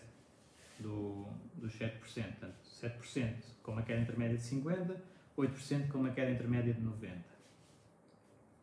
do, 0.79 1.25
dos 1.55 1.73
7%. 1.77 1.91
Portanto, 1.93 2.55
7% 2.65 3.33
com 3.63 3.71
uma 3.71 3.83
queda 3.83 4.01
intermédia 4.01 4.37
de 4.37 4.43
50%, 4.43 4.97
8% 5.39 5.87
com 5.89 5.99
uma 5.99 6.11
queda 6.11 6.31
intermédia 6.31 6.73
de 6.73 6.81
90%. 6.81 7.11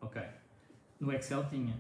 Ok. 0.00 0.22
No 1.00 1.12
Excel 1.12 1.48
tinha. 1.48 1.76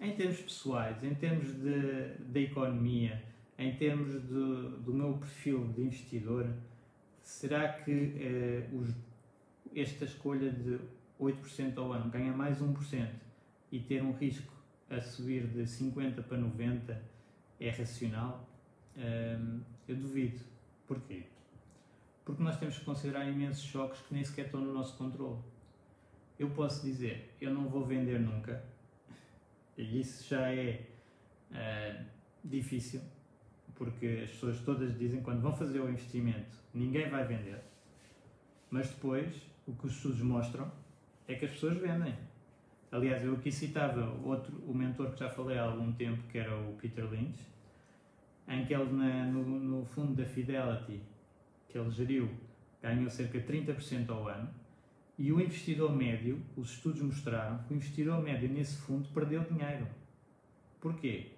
Em 0.00 0.16
termos 0.16 0.40
pessoais, 0.40 1.02
em 1.04 1.14
termos 1.14 1.52
de, 1.54 2.14
de 2.18 2.44
economia, 2.44 3.22
em 3.58 3.76
termos 3.76 4.12
de, 4.12 4.82
do 4.82 4.92
meu 4.92 5.18
perfil 5.18 5.68
de 5.72 5.82
investidor, 5.82 6.48
será 7.22 7.68
que 7.68 8.14
eh, 8.18 8.68
os, 8.72 8.94
esta 9.76 10.06
escolha 10.06 10.50
de 10.50 10.80
8% 11.20 11.76
ao 11.76 11.92
ano 11.92 12.10
ganha 12.10 12.32
mais 12.32 12.60
1% 12.60 13.08
e 13.70 13.78
ter 13.78 14.02
um 14.02 14.12
risco 14.12 14.52
a 14.88 15.00
subir 15.00 15.46
de 15.46 15.66
50 15.66 16.22
para 16.22 16.38
90 16.38 17.02
é 17.60 17.70
racional? 17.70 18.48
Um, 18.96 19.60
eu 19.86 19.96
duvido. 19.96 20.40
Porquê? 20.86 21.24
Porque 22.30 22.44
nós 22.44 22.56
temos 22.60 22.78
que 22.78 22.84
considerar 22.84 23.28
imensos 23.28 23.64
choques 23.64 24.00
que 24.02 24.14
nem 24.14 24.22
sequer 24.22 24.46
estão 24.46 24.60
no 24.60 24.72
nosso 24.72 24.96
controle. 24.96 25.40
Eu 26.38 26.48
posso 26.50 26.80
dizer, 26.86 27.34
eu 27.40 27.52
não 27.52 27.68
vou 27.68 27.84
vender 27.84 28.20
nunca, 28.20 28.62
e 29.76 29.98
isso 29.98 30.28
já 30.28 30.48
é 30.48 30.86
uh, 31.50 32.04
difícil, 32.44 33.00
porque 33.74 34.20
as 34.22 34.30
pessoas 34.30 34.60
todas 34.60 34.96
dizem 34.96 35.20
quando 35.22 35.40
vão 35.40 35.52
fazer 35.52 35.80
o 35.80 35.90
investimento, 35.90 36.56
ninguém 36.72 37.10
vai 37.10 37.26
vender. 37.26 37.58
Mas 38.70 38.88
depois, 38.90 39.34
o 39.66 39.72
que 39.72 39.86
os 39.88 39.96
estudos 39.96 40.20
mostram 40.20 40.70
é 41.26 41.34
que 41.34 41.46
as 41.46 41.50
pessoas 41.50 41.78
vendem. 41.78 42.14
Aliás, 42.92 43.24
eu 43.24 43.34
aqui 43.34 43.50
citava 43.50 44.08
outro, 44.22 44.56
o 44.68 44.72
mentor 44.72 45.10
que 45.10 45.18
já 45.18 45.28
falei 45.28 45.58
há 45.58 45.64
algum 45.64 45.90
tempo, 45.94 46.22
que 46.28 46.38
era 46.38 46.56
o 46.56 46.74
Peter 46.74 47.10
Lynch, 47.10 47.44
em 48.46 48.64
que 48.64 48.72
ele, 48.72 48.92
na, 48.92 49.26
no, 49.26 49.42
no, 49.42 49.84
fundo 49.84 50.14
da 50.14 50.24
Fidelity, 50.24 51.09
que 51.70 51.78
ele 51.78 51.90
geriu, 51.90 52.30
ganhou 52.82 53.08
cerca 53.08 53.38
de 53.38 53.46
30% 53.46 54.10
ao 54.10 54.28
ano, 54.28 54.48
e 55.16 55.32
o 55.32 55.40
investidor 55.40 55.94
médio, 55.94 56.42
os 56.56 56.70
estudos 56.70 57.02
mostraram 57.02 57.58
que 57.64 57.74
o 57.74 57.76
investidor 57.76 58.22
médio 58.22 58.48
nesse 58.48 58.76
fundo 58.76 59.08
perdeu 59.10 59.44
dinheiro. 59.44 59.86
Porquê? 60.80 61.32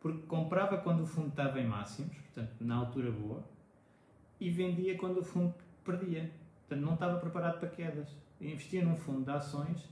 Porque 0.00 0.26
comprava 0.26 0.78
quando 0.78 1.04
o 1.04 1.06
fundo 1.06 1.28
estava 1.28 1.60
em 1.60 1.66
máximos, 1.66 2.16
portanto, 2.16 2.56
na 2.60 2.74
altura 2.74 3.10
boa, 3.10 3.44
e 4.40 4.50
vendia 4.50 4.98
quando 4.98 5.18
o 5.18 5.24
fundo 5.24 5.54
perdia. 5.84 6.30
Portanto, 6.66 6.84
não 6.84 6.94
estava 6.94 7.20
preparado 7.20 7.60
para 7.60 7.68
quedas. 7.68 8.08
Investia 8.40 8.84
num 8.84 8.96
fundo 8.96 9.24
de 9.24 9.30
ações 9.30 9.88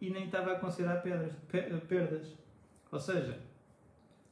e 0.00 0.10
nem 0.10 0.26
estava 0.26 0.52
a 0.52 0.58
considerar 0.58 1.00
perdas. 1.00 2.34
Ou 2.90 2.98
seja, 2.98 3.38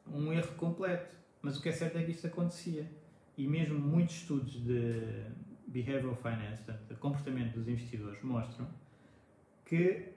um 0.06 0.32
erro 0.32 0.52
completo. 0.56 1.14
Mas 1.40 1.56
o 1.56 1.62
que 1.62 1.68
é 1.68 1.72
certo 1.72 1.96
é 1.96 2.02
que 2.02 2.10
isto 2.10 2.26
acontecia. 2.26 2.90
E 3.36 3.46
mesmo 3.46 3.78
muitos 3.78 4.16
estudos 4.16 4.64
de 4.64 5.26
behavioral 5.66 6.16
finance, 6.16 6.62
portanto, 6.62 6.88
de 6.88 6.94
comportamento 6.94 7.54
dos 7.54 7.68
investidores, 7.68 8.22
mostram 8.22 8.66
que 9.64 10.12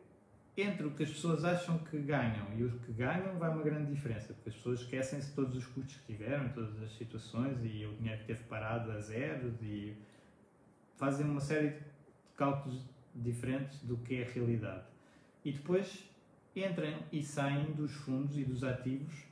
entre 0.55 0.85
o 0.85 0.91
que 0.91 1.03
as 1.03 1.09
pessoas 1.09 1.43
acham 1.43 1.77
que 1.79 1.97
ganham 1.99 2.47
e 2.57 2.63
o 2.63 2.79
que 2.79 2.91
ganham 2.93 3.37
vai 3.37 3.49
uma 3.49 3.63
grande 3.63 3.93
diferença, 3.93 4.33
porque 4.33 4.49
as 4.49 4.55
pessoas 4.55 4.81
esquecem-se 4.81 5.33
todos 5.33 5.55
os 5.55 5.65
custos 5.65 5.95
que 5.97 6.13
tiveram, 6.13 6.49
todas 6.49 6.81
as 6.81 6.91
situações 6.97 7.57
e 7.63 7.85
o 7.85 7.93
dinheiro 7.95 8.19
que 8.21 8.27
teve 8.27 8.43
parado 8.43 8.91
a 8.91 8.99
zero 8.99 9.53
e 9.61 9.95
fazem 10.97 11.25
uma 11.25 11.39
série 11.39 11.69
de 11.69 11.79
cálculos 12.35 12.83
diferentes 13.15 13.81
do 13.83 13.97
que 13.97 14.15
é 14.15 14.27
a 14.27 14.31
realidade. 14.31 14.83
E 15.43 15.51
depois 15.51 16.09
entram 16.55 16.99
e 17.11 17.23
saem 17.23 17.71
dos 17.71 17.93
fundos 17.93 18.37
e 18.37 18.43
dos 18.43 18.63
ativos 18.63 19.25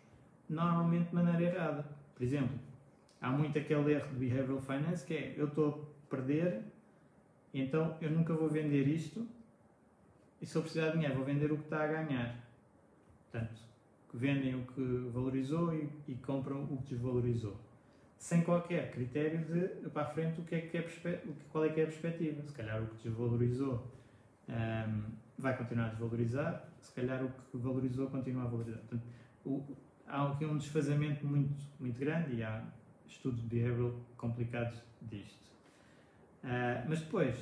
normalmente 0.50 1.10
de 1.10 1.16
maneira 1.16 1.56
errada. 1.56 1.86
Por 2.16 2.24
exemplo, 2.24 2.58
há 3.22 3.30
muito 3.30 3.58
aquele 3.58 3.94
erro 3.94 4.08
de 4.10 4.16
behavioral 4.16 4.62
finance 4.62 5.06
que 5.06 5.14
é 5.14 5.34
eu 5.38 5.48
estou 5.48 5.96
a 6.06 6.10
perder, 6.10 6.62
então 7.54 7.98
eu 8.02 8.12
nunca 8.12 8.34
vou 8.34 8.50
vender 8.50 8.88
isto 8.88 9.28
e 10.42 10.46
se 10.46 10.56
eu 10.56 10.62
precisar 10.62 10.88
de 10.88 10.94
dinheiro 10.94 11.16
vou 11.16 11.26
vender 11.26 11.52
o 11.52 11.58
que 11.58 11.64
está 11.64 11.84
a 11.84 11.88
ganhar. 11.88 12.36
Portanto, 13.32 13.62
vendem 14.14 14.56
o 14.56 14.66
que 14.66 15.10
valorizou 15.12 15.74
e, 15.74 15.90
e 16.08 16.16
compram 16.16 16.64
o 16.64 16.78
que 16.78 16.96
desvalorizou. 16.96 17.56
Sem 18.18 18.42
qualquer 18.42 18.92
critério 18.92 19.46
de 19.46 19.90
para 19.90 20.04
a 20.04 20.06
frente 20.06 20.42
o 20.42 20.44
que 20.44 20.56
é 20.56 20.62
que 20.62 20.78
é 20.78 20.88
qual 21.52 21.66
é 21.66 21.70
que 21.70 21.82
é 21.82 21.84
a 21.84 21.88
perspectiva. 21.88 22.42
Se 22.44 22.54
calhar 22.54 22.82
o 22.82 22.88
que 22.88 23.10
desvalorizou 23.10 23.88
um, 24.50 25.04
vai 25.38 25.56
continuar 25.56 25.86
a 25.86 25.90
desvalorizar, 25.90 26.68
se 26.80 26.92
calhar 26.94 27.24
o 27.24 27.30
que 27.30 27.58
valorizou 27.58 28.08
continua 28.10 28.44
a 28.44 28.48
valorizar. 28.48 28.80
Portanto, 28.80 29.04
o, 29.46 29.64
há 30.08 30.32
aqui 30.32 30.46
um 30.46 30.58
desfazamento 30.58 31.26
muito, 31.26 31.64
muito 31.80 32.00
grande 32.00 32.38
e 32.38 32.44
há 32.44 32.64
estudos 33.08 33.42
behavioral 33.42 33.94
complicados 34.18 34.78
disto. 35.02 35.48
Uh, 36.44 36.88
mas 36.88 37.00
depois, 37.00 37.36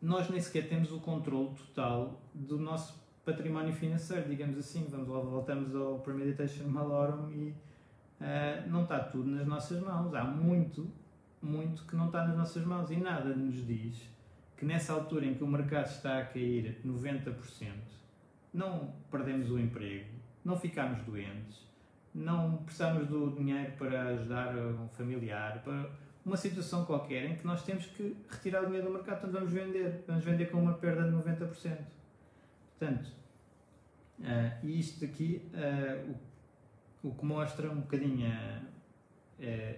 nós 0.00 0.28
nem 0.30 0.40
sequer 0.40 0.68
temos 0.68 0.90
o 0.92 1.00
controle 1.00 1.54
total 1.54 2.20
do 2.34 2.58
nosso 2.58 3.00
património 3.24 3.72
financeiro, 3.72 4.28
digamos 4.28 4.58
assim. 4.58 4.86
Vamos 4.90 5.08
lá, 5.08 5.20
voltamos 5.20 5.74
ao 5.74 5.98
Premeditation 6.00 6.68
Malorum 6.68 7.30
e 7.30 7.54
uh, 8.20 8.68
não 8.68 8.82
está 8.82 9.00
tudo 9.00 9.28
nas 9.28 9.46
nossas 9.46 9.80
mãos. 9.80 10.14
Há 10.14 10.24
muito, 10.24 10.90
muito 11.40 11.84
que 11.84 11.96
não 11.96 12.06
está 12.06 12.26
nas 12.26 12.36
nossas 12.36 12.64
mãos 12.64 12.90
e 12.90 12.96
nada 12.96 13.34
nos 13.34 13.66
diz 13.66 14.12
que 14.56 14.64
nessa 14.64 14.92
altura 14.92 15.26
em 15.26 15.34
que 15.34 15.42
o 15.42 15.46
mercado 15.46 15.86
está 15.86 16.18
a 16.18 16.24
cair 16.24 16.80
90%, 16.86 17.34
não 18.54 18.94
perdemos 19.10 19.50
o 19.50 19.58
emprego, 19.58 20.10
não 20.44 20.56
ficamos 20.56 21.02
doentes, 21.02 21.66
não 22.14 22.58
precisamos 22.58 23.08
do 23.08 23.30
dinheiro 23.30 23.72
para 23.72 24.08
ajudar 24.08 24.54
um 24.56 24.88
familiar, 24.88 25.62
para 25.62 25.90
uma 26.24 26.36
situação 26.36 26.84
qualquer 26.84 27.24
em 27.24 27.36
que 27.36 27.46
nós 27.46 27.64
temos 27.64 27.86
que 27.86 28.16
retirar 28.28 28.62
o 28.62 28.66
dinheiro 28.66 28.86
do 28.86 28.92
mercado, 28.92 29.18
então 29.18 29.32
vamos 29.32 29.52
vender, 29.52 30.04
vamos 30.06 30.24
vender 30.24 30.50
com 30.50 30.58
uma 30.58 30.74
perda 30.74 31.04
de 31.04 31.10
90%. 31.10 31.78
Portanto, 32.78 33.10
uh, 34.20 34.66
isto 34.66 35.04
aqui, 35.04 35.50
uh, 35.54 36.14
o, 37.02 37.08
o, 37.08 37.14
que 37.14 37.24
mostra 37.24 37.70
um 37.70 37.80
bocadinho 37.80 38.28
uh, 38.28 38.66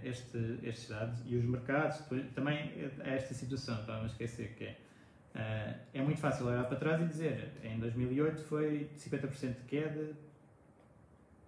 este, 0.02 0.58
estes 0.62 0.88
dados 0.88 1.22
e 1.24 1.36
os 1.36 1.44
mercados, 1.44 2.02
também 2.34 2.72
esta 3.04 3.32
situação, 3.32 3.82
para 3.84 3.98
não 3.98 4.06
esquecer 4.06 4.54
que 4.54 4.64
é, 4.64 5.78
é 5.94 6.02
muito 6.02 6.20
fácil 6.20 6.46
olhar 6.46 6.64
para 6.66 6.76
trás 6.76 7.00
e 7.00 7.06
dizer, 7.06 7.52
em 7.62 7.78
2008 7.78 8.42
foi 8.42 8.90
50% 8.96 9.56
de 9.56 9.62
queda, 9.66 10.14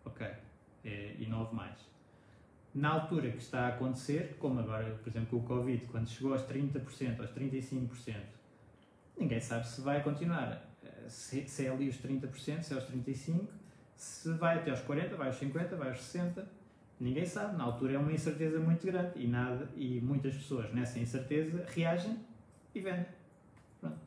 Ok. 0.06 0.24
É, 0.86 1.16
e 1.18 1.26
não 1.26 1.52
mais. 1.52 1.84
Na 2.72 2.90
altura 2.90 3.30
que 3.32 3.38
está 3.38 3.66
a 3.66 3.68
acontecer, 3.68 4.36
como 4.38 4.60
agora, 4.60 4.98
por 5.02 5.08
exemplo, 5.08 5.30
com 5.30 5.36
o 5.38 5.42
Covid, 5.42 5.86
quando 5.86 6.08
chegou 6.08 6.32
aos 6.32 6.42
30%, 6.42 7.18
aos 7.18 7.30
35%, 7.30 8.14
ninguém 9.18 9.40
sabe 9.40 9.66
se 9.66 9.80
vai 9.80 10.02
continuar. 10.02 10.62
Eh, 10.84 11.08
se, 11.08 11.48
se 11.48 11.66
é 11.66 11.70
ali 11.70 11.88
os 11.88 11.96
30%, 11.96 12.62
se 12.62 12.72
é 12.72 12.76
aos 12.76 12.84
35%, 12.84 13.48
se 13.96 14.32
vai 14.34 14.58
até 14.58 14.70
aos 14.70 14.80
40%, 14.80 15.16
vai 15.16 15.26
aos 15.28 15.40
50%, 15.40 15.76
vai 15.76 15.88
aos 15.88 15.98
60%, 15.98 16.44
ninguém 17.00 17.24
sabe. 17.24 17.56
Na 17.56 17.64
altura 17.64 17.94
é 17.94 17.98
uma 17.98 18.12
incerteza 18.12 18.60
muito 18.60 18.86
grande 18.86 19.12
e, 19.16 19.26
nada, 19.26 19.68
e 19.74 20.00
muitas 20.00 20.34
pessoas 20.34 20.72
nessa 20.72 20.98
incerteza 20.98 21.64
reagem 21.74 22.18
e 22.74 22.80
vendem. 22.80 23.06
Pronto. 23.80 23.98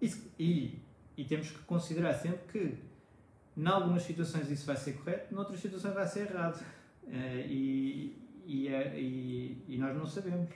Isso, 0.00 0.28
e, 0.38 0.80
e 1.16 1.24
temos 1.24 1.50
que 1.50 1.60
considerar 1.60 2.14
sempre 2.14 2.40
que 2.52 2.91
em 3.56 3.66
algumas 3.66 4.02
situações 4.02 4.50
isso 4.50 4.66
vai 4.66 4.76
ser 4.76 4.94
correto, 4.94 5.34
noutras 5.34 5.60
situações 5.60 5.94
vai 5.94 6.06
ser 6.06 6.30
errado. 6.30 6.64
Uh, 7.04 7.46
e, 7.46 8.16
e, 8.46 8.68
é, 8.68 8.98
e, 8.98 9.64
e, 9.68 9.78
nós 9.78 9.96
não 9.96 10.06
sabemos. 10.06 10.48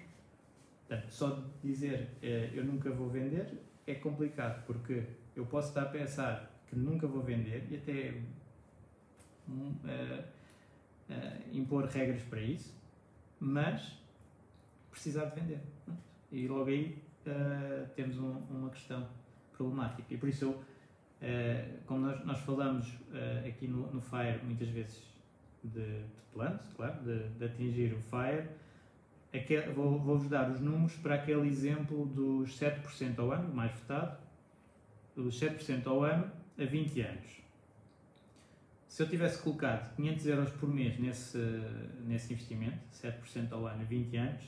Portanto, 0.87 1.11
só 1.11 1.45
dizer 1.63 2.09
uh, 2.23 2.57
eu 2.57 2.65
nunca 2.65 2.91
vou 2.91 3.09
vender 3.09 3.63
é 3.87 3.95
complicado, 3.95 4.65
porque 4.67 5.05
eu 5.35 5.47
posso 5.47 5.69
estar 5.69 5.83
a 5.83 5.87
pensar 5.87 6.51
que 6.67 6.75
nunca 6.75 7.07
vou 7.07 7.23
vender 7.23 7.67
e 7.71 7.77
até 7.77 8.21
uh, 9.49 10.25
impor 11.53 11.85
regras 11.87 12.23
para 12.23 12.41
isso, 12.41 12.75
mas 13.39 14.01
precisar 14.91 15.27
de 15.27 15.41
vender. 15.41 15.61
E 16.33 16.49
logo 16.49 16.69
aí 16.69 17.01
temos 17.95 18.19
um, 18.19 18.39
uma 18.51 18.71
questão 18.71 19.07
problemática. 19.53 20.15
E 20.15 20.17
por 20.17 20.29
isso 20.29 20.45
eu 20.47 20.65
Uh, 21.22 21.79
como 21.87 22.00
nós, 22.00 22.24
nós 22.26 22.38
falamos 22.40 22.87
uh, 22.88 23.48
aqui 23.48 23.66
no, 23.66 23.90
no, 23.90 24.02
FIRE 24.02 24.38
muitas 24.44 24.68
vezes 24.68 25.02
de, 25.64 25.81
de 25.81 26.22
planos, 26.33 26.61
claro, 26.76 27.02
de, 27.02 27.29
de, 27.31 27.44
atingir 27.44 27.94
o 27.94 28.00
FIRE, 28.00 28.46
aquel, 29.35 29.72
vou, 29.72 29.98
vou-vos 29.98 30.29
dar 30.29 30.50
os 30.50 30.61
números 30.61 30.94
para 30.96 31.14
aquele 31.14 31.48
exemplo 31.48 32.05
dos 32.05 32.59
7% 32.61 33.18
ao 33.18 33.33
ano, 33.33 33.55
mais 33.55 33.72
votado, 33.72 34.18
dos 35.14 35.40
7% 35.40 35.87
ao 35.87 36.02
ano 36.02 36.31
a 36.59 36.64
20 36.64 37.00
anos. 37.00 37.46
Se 38.87 39.02
eu 39.02 39.09
tivesse 39.09 39.42
colocado 39.42 39.94
500 39.96 40.26
euros 40.26 40.50
por 40.50 40.68
mês 40.68 40.98
nesse, 40.98 41.38
nesse 42.05 42.33
investimento, 42.35 42.79
7% 42.92 43.52
ao 43.52 43.66
ano 43.66 43.81
a 43.81 43.85
20 43.85 44.16
anos, 44.16 44.42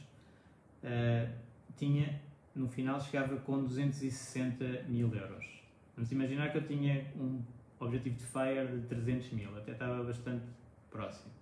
uh, 0.84 1.32
tinha 1.76 2.20
no 2.54 2.68
final 2.68 3.00
chegava 3.00 3.36
com 3.36 3.64
260 3.64 4.84
mil 4.88 5.14
euros. 5.14 5.57
Vamos 5.98 6.12
imaginar 6.12 6.52
que 6.52 6.58
eu 6.58 6.64
tinha 6.64 7.04
um 7.16 7.42
objetivo 7.80 8.14
de 8.14 8.24
FIRE 8.24 8.68
de 8.68 8.86
300 8.86 9.32
mil, 9.32 9.58
até 9.58 9.72
estava 9.72 10.00
bastante 10.04 10.46
próximo. 10.88 11.32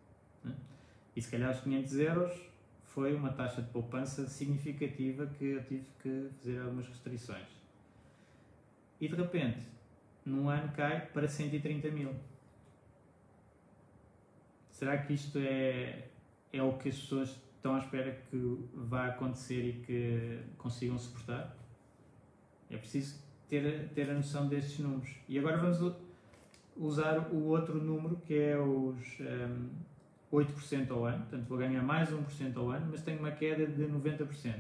Né? 0.42 0.56
E 1.14 1.20
se 1.20 1.30
calhar 1.30 1.50
os 1.50 1.60
500 1.60 1.98
euros 1.98 2.40
foi 2.84 3.14
uma 3.14 3.30
taxa 3.30 3.60
de 3.60 3.68
poupança 3.68 4.26
significativa 4.26 5.26
que 5.26 5.44
eu 5.44 5.64
tive 5.64 5.84
que 6.02 6.30
fazer 6.38 6.58
algumas 6.62 6.88
restrições. 6.88 7.46
E 8.98 9.06
de 9.06 9.14
repente, 9.14 9.60
num 10.24 10.48
ano 10.48 10.72
cai 10.72 11.04
para 11.04 11.28
130 11.28 11.90
mil. 11.90 12.14
Será 14.70 14.96
que 14.96 15.12
isto 15.12 15.38
é, 15.38 16.08
é 16.50 16.62
o 16.62 16.78
que 16.78 16.88
as 16.88 16.98
pessoas 16.98 17.28
estão 17.56 17.74
à 17.74 17.78
espera 17.78 18.10
que 18.30 18.70
vá 18.72 19.08
acontecer 19.08 19.62
e 19.68 19.72
que 19.82 20.40
consigam 20.56 20.98
suportar? 20.98 21.54
É 22.70 22.78
preciso 22.78 23.25
ter, 23.48 23.88
ter 23.94 24.10
a 24.10 24.14
noção 24.14 24.48
destes 24.48 24.78
números. 24.78 25.14
E 25.28 25.38
agora 25.38 25.56
vamos 25.56 25.94
usar 26.76 27.18
o 27.32 27.44
outro 27.44 27.82
número 27.82 28.16
que 28.26 28.34
é 28.34 28.58
os 28.58 29.20
um, 29.20 29.68
8% 30.32 30.90
ao 30.90 31.04
ano, 31.04 31.18
portanto 31.18 31.46
vou 31.48 31.58
ganhar 31.58 31.82
mais 31.82 32.10
1% 32.10 32.56
ao 32.56 32.70
ano, 32.70 32.88
mas 32.90 33.02
tenho 33.02 33.18
uma 33.18 33.30
queda 33.30 33.66
de 33.66 33.84
90%. 33.84 34.54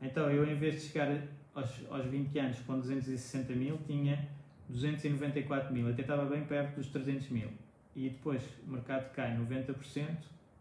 Então 0.00 0.30
eu, 0.30 0.48
em 0.48 0.56
vez 0.56 0.76
de 0.76 0.88
chegar 0.88 1.22
aos, 1.54 1.70
aos 1.90 2.06
20 2.06 2.38
anos 2.38 2.58
com 2.60 2.78
260 2.78 3.52
mil, 3.54 3.78
tinha 3.86 4.28
294 4.68 5.72
mil, 5.72 5.88
até 5.88 6.02
estava 6.02 6.24
bem 6.24 6.44
perto 6.44 6.76
dos 6.76 6.86
300 6.88 7.28
mil. 7.30 7.48
E 7.96 8.10
depois 8.10 8.42
o 8.66 8.70
mercado 8.70 9.12
cai 9.12 9.36
90% 9.36 10.16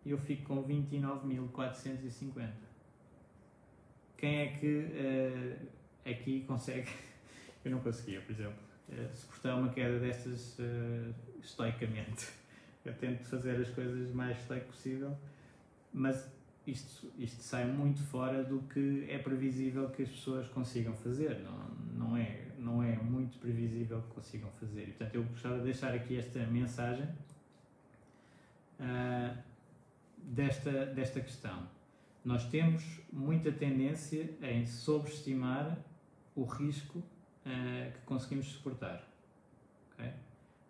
e 0.05 0.11
eu 0.11 0.17
fico 0.17 0.43
com 0.43 0.63
29.450. 0.63 2.49
Quem 4.17 4.39
é 4.39 4.47
que 4.47 4.85
uh, 4.87 6.09
aqui 6.09 6.43
consegue? 6.47 6.89
Eu 7.67 7.71
não 7.71 7.79
conseguia, 7.79 8.21
por 8.21 8.31
exemplo, 8.31 8.57
uh, 8.89 9.15
suportar 9.15 9.55
uma 9.55 9.69
queda 9.69 9.99
destas 9.99 10.57
uh, 10.59 11.13
estoicamente. 11.41 12.29
Eu 12.83 12.93
tento 12.93 13.25
fazer 13.25 13.59
as 13.59 13.69
coisas 13.69 14.11
mais 14.13 14.39
estoico 14.39 14.67
possível, 14.67 15.17
mas 15.93 16.31
isto, 16.65 17.11
isto 17.17 17.41
sai 17.41 17.65
muito 17.65 18.01
fora 18.01 18.43
do 18.43 18.61
que 18.63 19.05
é 19.09 19.17
previsível 19.17 19.89
que 19.89 20.03
as 20.03 20.09
pessoas 20.09 20.47
consigam 20.47 20.93
fazer. 20.95 21.39
Não, 21.39 21.69
não, 21.95 22.17
é, 22.17 22.47
não 22.57 22.81
é 22.81 22.95
muito 22.95 23.37
previsível 23.39 24.01
que 24.01 24.15
consigam 24.15 24.49
fazer. 24.51 24.83
E, 24.83 24.87
portanto, 24.87 25.15
eu 25.15 25.23
gostava 25.23 25.57
de 25.57 25.65
deixar 25.65 25.93
aqui 25.93 26.17
esta 26.17 26.39
mensagem 26.47 27.07
uh, 28.79 29.37
desta, 30.23 30.85
desta 30.87 31.19
questão. 31.19 31.67
Nós 32.23 32.49
temos 32.49 33.01
muita 33.11 33.51
tendência 33.51 34.29
em 34.41 34.65
sobreestimar 34.65 35.77
o 36.35 36.43
risco 36.43 37.01
uh, 37.47 37.91
que 37.91 37.99
conseguimos 38.05 38.47
suportar. 38.47 39.03
Okay? 39.93 40.11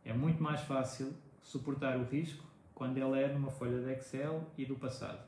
É 0.06 0.14
muito 0.14 0.42
mais 0.42 0.62
fácil 0.62 1.14
suportar 1.42 1.98
o 1.98 2.04
risco 2.04 2.46
quando 2.74 2.98
ele 2.98 3.22
é 3.22 3.28
numa 3.28 3.50
folha 3.50 3.82
de 3.82 3.92
Excel 3.92 4.46
e 4.58 4.66
do 4.66 4.76
passado. 4.76 5.26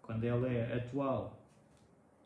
Quando 0.00 0.24
ele 0.24 0.56
é 0.56 0.76
atual 0.76 1.38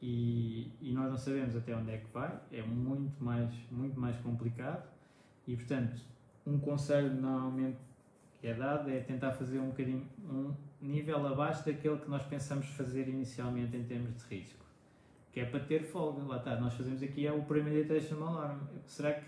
e, 0.01 0.71
e 0.81 0.93
nós 0.93 1.11
não 1.11 1.17
sabemos 1.17 1.57
até 1.57 1.75
onde 1.75 1.93
é 1.93 1.99
que 1.99 2.07
vai, 2.13 2.39
é 2.53 2.63
muito 2.63 3.23
mais, 3.23 3.53
muito 3.71 3.99
mais 3.99 4.17
complicado 4.19 4.87
e, 5.47 5.57
portanto, 5.57 6.01
um 6.47 6.59
conselho 6.59 7.13
normalmente 7.15 7.79
que 8.41 8.47
é 8.47 8.55
dado 8.55 8.91
é 8.91 9.01
tentar 9.01 9.33
fazer 9.33 9.59
um 9.59 9.69
bocadinho 9.69 10.07
um 10.31 10.55
nível 10.81 11.27
abaixo 11.27 11.65
daquele 11.65 11.99
que 11.99 12.11
nós 12.11 12.23
pensamos 12.25 12.67
fazer 12.67 13.09
inicialmente 13.09 13.77
em 13.77 13.85
termos 13.85 14.15
de 14.17 14.37
risco, 14.37 14.63
que 15.35 15.40
é 15.40 15.44
para 15.44 15.59
ter 15.59 15.83
folga. 15.83 16.23
Lá 16.23 16.37
está, 16.37 16.55
nós 16.61 16.75
fazemos 16.75 17.03
aqui 17.03 17.27
é 17.27 17.33
o 17.33 17.42
Premeditation 17.42 18.25
Alarm. 18.25 18.61
Será 18.87 19.14
que 19.14 19.25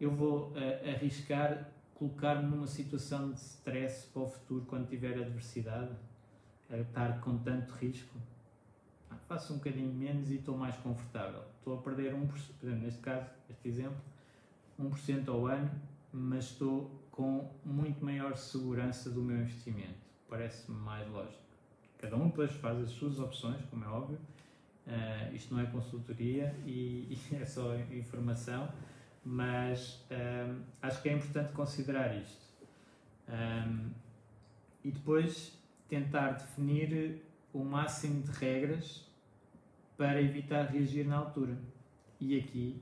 eu 0.00 0.12
vou 0.12 0.50
uh, 0.50 0.90
arriscar 0.94 1.68
colocar-me 1.96 2.48
numa 2.48 2.68
situação 2.68 3.32
de 3.32 3.40
stress 3.40 4.06
para 4.12 4.22
o 4.22 4.28
futuro 4.28 4.64
quando 4.66 4.88
tiver 4.88 5.18
adversidade? 5.18 5.90
A 6.70 6.76
estar 6.76 7.20
com 7.20 7.38
tanto 7.38 7.72
risco? 7.72 8.14
Ah, 9.10 9.16
faço 9.26 9.54
um 9.54 9.56
bocadinho 9.56 9.92
menos 9.92 10.30
e 10.30 10.36
estou 10.36 10.56
mais 10.56 10.76
confortável. 10.76 11.42
Estou 11.58 11.78
a 11.78 11.82
perder 11.82 12.14
1%, 12.14 12.28
por 12.28 12.66
exemplo, 12.66 12.84
neste 12.84 13.00
caso, 13.00 13.26
este 13.50 13.68
exemplo, 13.68 13.98
1% 14.78 15.28
ao 15.28 15.46
ano, 15.46 15.70
mas 16.12 16.44
estou 16.44 16.90
com 17.10 17.50
muito 17.64 18.04
maior 18.04 18.36
segurança 18.36 19.10
do 19.10 19.22
meu 19.22 19.38
investimento. 19.38 19.98
Parece-me 20.28 20.78
mais 20.78 21.08
lógico. 21.08 21.42
Cada 21.96 22.16
um 22.16 22.28
depois 22.28 22.52
faz 22.52 22.78
as 22.78 22.90
suas 22.90 23.18
opções, 23.18 23.64
como 23.70 23.84
é 23.84 23.88
óbvio. 23.88 24.18
Uh, 24.88 25.34
isto 25.34 25.54
não 25.54 25.60
é 25.60 25.66
consultoria 25.66 26.54
e, 26.64 27.18
e 27.30 27.36
é 27.36 27.44
só 27.44 27.76
informação 27.92 28.68
mas 29.30 30.02
um, 30.10 30.62
acho 30.80 31.02
que 31.02 31.08
é 31.10 31.12
importante 31.12 31.52
considerar 31.52 32.16
isto. 32.16 32.48
Um, 33.28 33.90
e 34.82 34.90
depois 34.90 35.52
tentar 35.86 36.30
definir 36.32 37.22
o 37.52 37.62
máximo 37.62 38.22
de 38.22 38.30
regras 38.32 39.06
para 39.98 40.22
evitar 40.22 40.70
reagir 40.70 41.06
na 41.06 41.16
altura. 41.16 41.58
E 42.18 42.38
aqui 42.38 42.80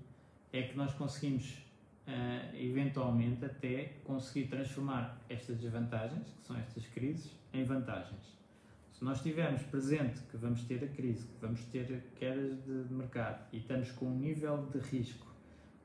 é 0.53 0.63
que 0.63 0.77
nós 0.77 0.95
conseguimos, 0.95 1.65
uh, 2.07 2.55
eventualmente, 2.55 3.45
até 3.45 3.95
conseguir 4.05 4.47
transformar 4.47 5.19
estas 5.29 5.59
desvantagens, 5.59 6.29
que 6.29 6.47
são 6.47 6.57
estas 6.57 6.87
crises, 6.87 7.33
em 7.53 7.65
vantagens. 7.65 8.37
Se 8.97 9.05
nós 9.05 9.21
tivermos 9.21 9.63
presente 9.65 10.23
que 10.23 10.39
vamos 10.39 10.65
ter 10.65 10.83
a 10.83 10.89
crise, 10.89 11.27
que 11.27 11.39
vamos 11.39 11.63
ter 11.67 12.03
quedas 12.19 12.65
de 12.65 12.95
mercado 12.95 13.45
e 13.53 13.59
estamos 13.59 13.91
com 13.91 14.07
um 14.07 14.19
nível 14.19 14.71
de 14.73 14.79
risco 14.79 15.27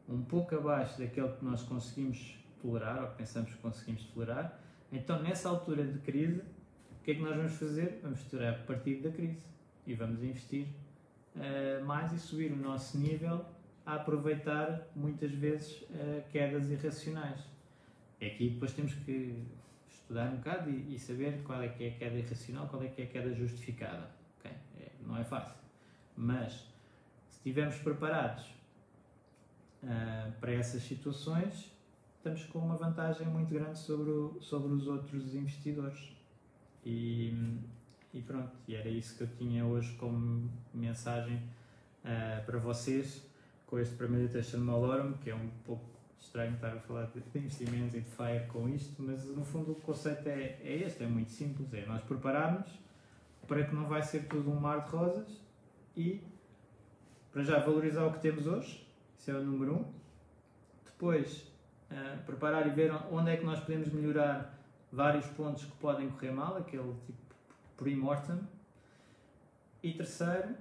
um 0.08 0.22
pouco 0.22 0.56
abaixo 0.56 0.98
daquele 0.98 1.28
que 1.34 1.44
nós 1.44 1.62
conseguimos 1.62 2.40
tolerar, 2.62 3.04
ou 3.04 3.10
pensamos 3.10 3.52
que 3.52 3.58
conseguimos 3.58 4.06
tolerar, 4.06 4.58
então 4.94 5.22
nessa 5.22 5.50
altura 5.50 5.86
de 5.86 6.00
crise, 6.00 6.40
o 6.40 7.04
que 7.04 7.12
é 7.12 7.16
que 7.16 7.22
nós 7.22 7.36
vamos 7.36 7.52
fazer? 7.52 8.00
Vamos 8.02 8.24
tirar 8.30 8.66
partido 8.66 9.10
da 9.10 9.12
crise 9.14 9.44
e 9.86 9.94
vamos 9.94 10.24
investir 10.24 10.68
uh, 11.36 11.84
mais 11.84 12.14
e 12.14 12.18
subir 12.18 12.54
o 12.54 12.56
nosso 12.56 12.98
nível 12.98 13.44
a 13.86 13.96
aproveitar 13.96 14.88
muitas 14.96 15.32
vezes 15.32 15.82
uh, 15.82 16.24
quedas 16.32 16.72
irracionais. 16.72 17.42
É 18.22 18.28
aqui 18.28 18.52
depois 18.52 18.72
temos 18.72 18.94
que 18.94 19.44
estudar 20.12 20.30
um 20.30 20.36
bocado 20.36 20.70
e, 20.70 20.96
e, 20.96 21.00
saber 21.00 21.42
qual 21.44 21.62
é 21.62 21.70
que 21.70 21.86
é 21.86 21.88
a 21.88 21.92
queda 21.92 22.18
irracional, 22.18 22.68
qual 22.68 22.84
é 22.84 22.88
que 22.90 23.02
é 23.02 23.06
a 23.06 23.08
queda 23.08 23.34
justificada. 23.34 24.10
Okay? 24.40 24.52
É, 24.80 24.92
não 25.06 25.18
é 25.18 25.24
fácil. 25.24 25.56
Mas 26.18 26.52
se 27.30 27.38
estivermos 27.38 27.78
preparados 27.78 28.46
uh, 29.84 30.32
para 30.40 30.52
essas 30.52 30.84
situações, 30.84 31.72
estamos 32.18 32.44
com 32.46 32.60
uma 32.60 32.76
vantagem 32.76 33.26
muito 33.28 33.54
grande 33.54 33.80
sobre, 33.80 34.10
o, 34.10 34.38
sobre 34.42 34.74
os 34.74 34.86
outros 34.88 35.34
investidores. 35.34 36.12
E, 36.86 37.60
e, 38.14 38.22
pronto, 38.22 38.52
e 38.68 38.76
era 38.76 38.90
isso 38.90 39.16
que 39.16 39.24
eu 39.24 39.30
tinha 39.38 39.66
hoje 39.66 39.96
como 39.96 40.52
mensagem 40.74 41.38
uh, 41.38 42.46
para 42.46 42.60
vocês 42.60 43.26
com 43.66 43.80
este 43.80 43.96
Premeditation 43.96 44.58
Malorum, 44.58 45.14
que 45.14 45.30
é 45.30 45.36
um 45.36 45.50
pouco 45.64 45.90
estranho 46.22 46.54
estar 46.54 46.74
a 46.74 46.80
falar 46.80 47.08
de 47.08 47.40
investimentos 47.40 47.96
e 47.96 48.02
de 48.02 48.10
FIRE 48.12 48.48
com 48.48 48.70
isto, 48.70 49.02
mas 49.02 49.26
no 49.26 49.44
fundo 49.44 49.72
o 49.72 49.76
conceito 49.76 50.28
é, 50.28 50.58
é 50.64 50.84
este, 50.86 51.04
é 51.04 51.08
muito 51.08 51.32
simples, 51.32 51.74
é 51.74 51.86
nós 51.86 52.02
prepararmos 52.04 52.68
para 53.48 53.66
que 53.66 53.76
não 53.76 53.86
vai 53.86 54.02
ser 54.04 54.28
tudo 54.28 54.50
um 54.50 54.60
mar 54.60 54.86
de 54.86 54.92
rosas 54.92 55.42
e 55.98 56.24
para 57.34 57.44
já 57.44 57.60
valorizar 57.60 58.06
o 58.06 58.14
que 58.14 58.20
temos 58.20 58.46
hoje, 58.46 58.88
isso 59.18 59.32
é 59.32 59.34
o 59.34 59.44
número 59.44 59.76
um. 59.76 59.94
Depois, 60.86 61.48
uh, 61.90 62.24
preparar 62.26 62.68
e 62.68 62.70
ver 62.70 62.92
onde 63.12 63.32
é 63.32 63.38
que 63.38 63.46
nós 63.46 63.60
podemos 63.60 63.90
melhorar 63.90 64.60
vários 64.92 65.26
pontos 65.28 65.66
que 65.66 65.72
podem 65.78 66.10
correr 66.10 66.32
mal, 66.32 66.58
aquele 66.58 66.94
tipo 67.06 67.36
pre-mortem. 67.78 68.40
E 69.82 69.94
terceiro, 69.94 70.56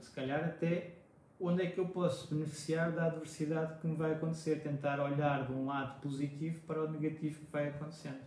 se 0.00 0.10
calhar 0.12 0.44
até 0.44 1.01
onde 1.42 1.62
é 1.62 1.66
que 1.66 1.78
eu 1.78 1.88
posso 1.88 2.32
beneficiar 2.32 2.92
da 2.92 3.06
adversidade 3.06 3.80
que 3.80 3.86
me 3.86 3.96
vai 3.96 4.12
acontecer, 4.12 4.62
tentar 4.62 5.00
olhar 5.00 5.44
de 5.46 5.52
um 5.52 5.66
lado 5.66 6.00
positivo 6.00 6.60
para 6.66 6.84
o 6.84 6.90
negativo 6.90 7.40
que 7.40 7.50
vai 7.50 7.68
acontecendo. 7.68 8.20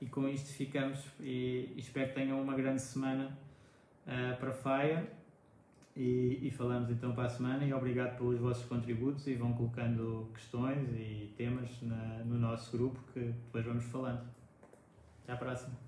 E 0.00 0.06
com 0.06 0.28
isto 0.28 0.48
ficamos 0.48 1.04
e, 1.20 1.72
espero 1.76 2.08
que 2.08 2.14
tenham 2.14 2.40
uma 2.40 2.54
grande 2.54 2.82
semana 2.82 3.36
uh, 4.06 4.36
para 4.38 4.52
Faia 4.52 5.08
e, 5.96 6.38
e, 6.42 6.50
falamos 6.50 6.90
então 6.90 7.12
para 7.12 7.24
a 7.24 7.28
semana 7.28 7.64
e 7.64 7.72
obrigado 7.72 8.16
pelos 8.16 8.38
vossos 8.38 8.64
contributos 8.66 9.26
e 9.26 9.34
vão 9.34 9.52
colocando 9.52 10.30
questões 10.32 10.88
e 10.90 11.32
temas 11.36 11.70
na, 11.82 12.22
no 12.24 12.38
nosso 12.38 12.76
grupo 12.76 13.00
que 13.12 13.20
depois 13.20 13.64
vamos 13.64 13.84
falando. 13.84 14.22
Até 15.24 15.32
à 15.32 15.36
próxima. 15.36 15.87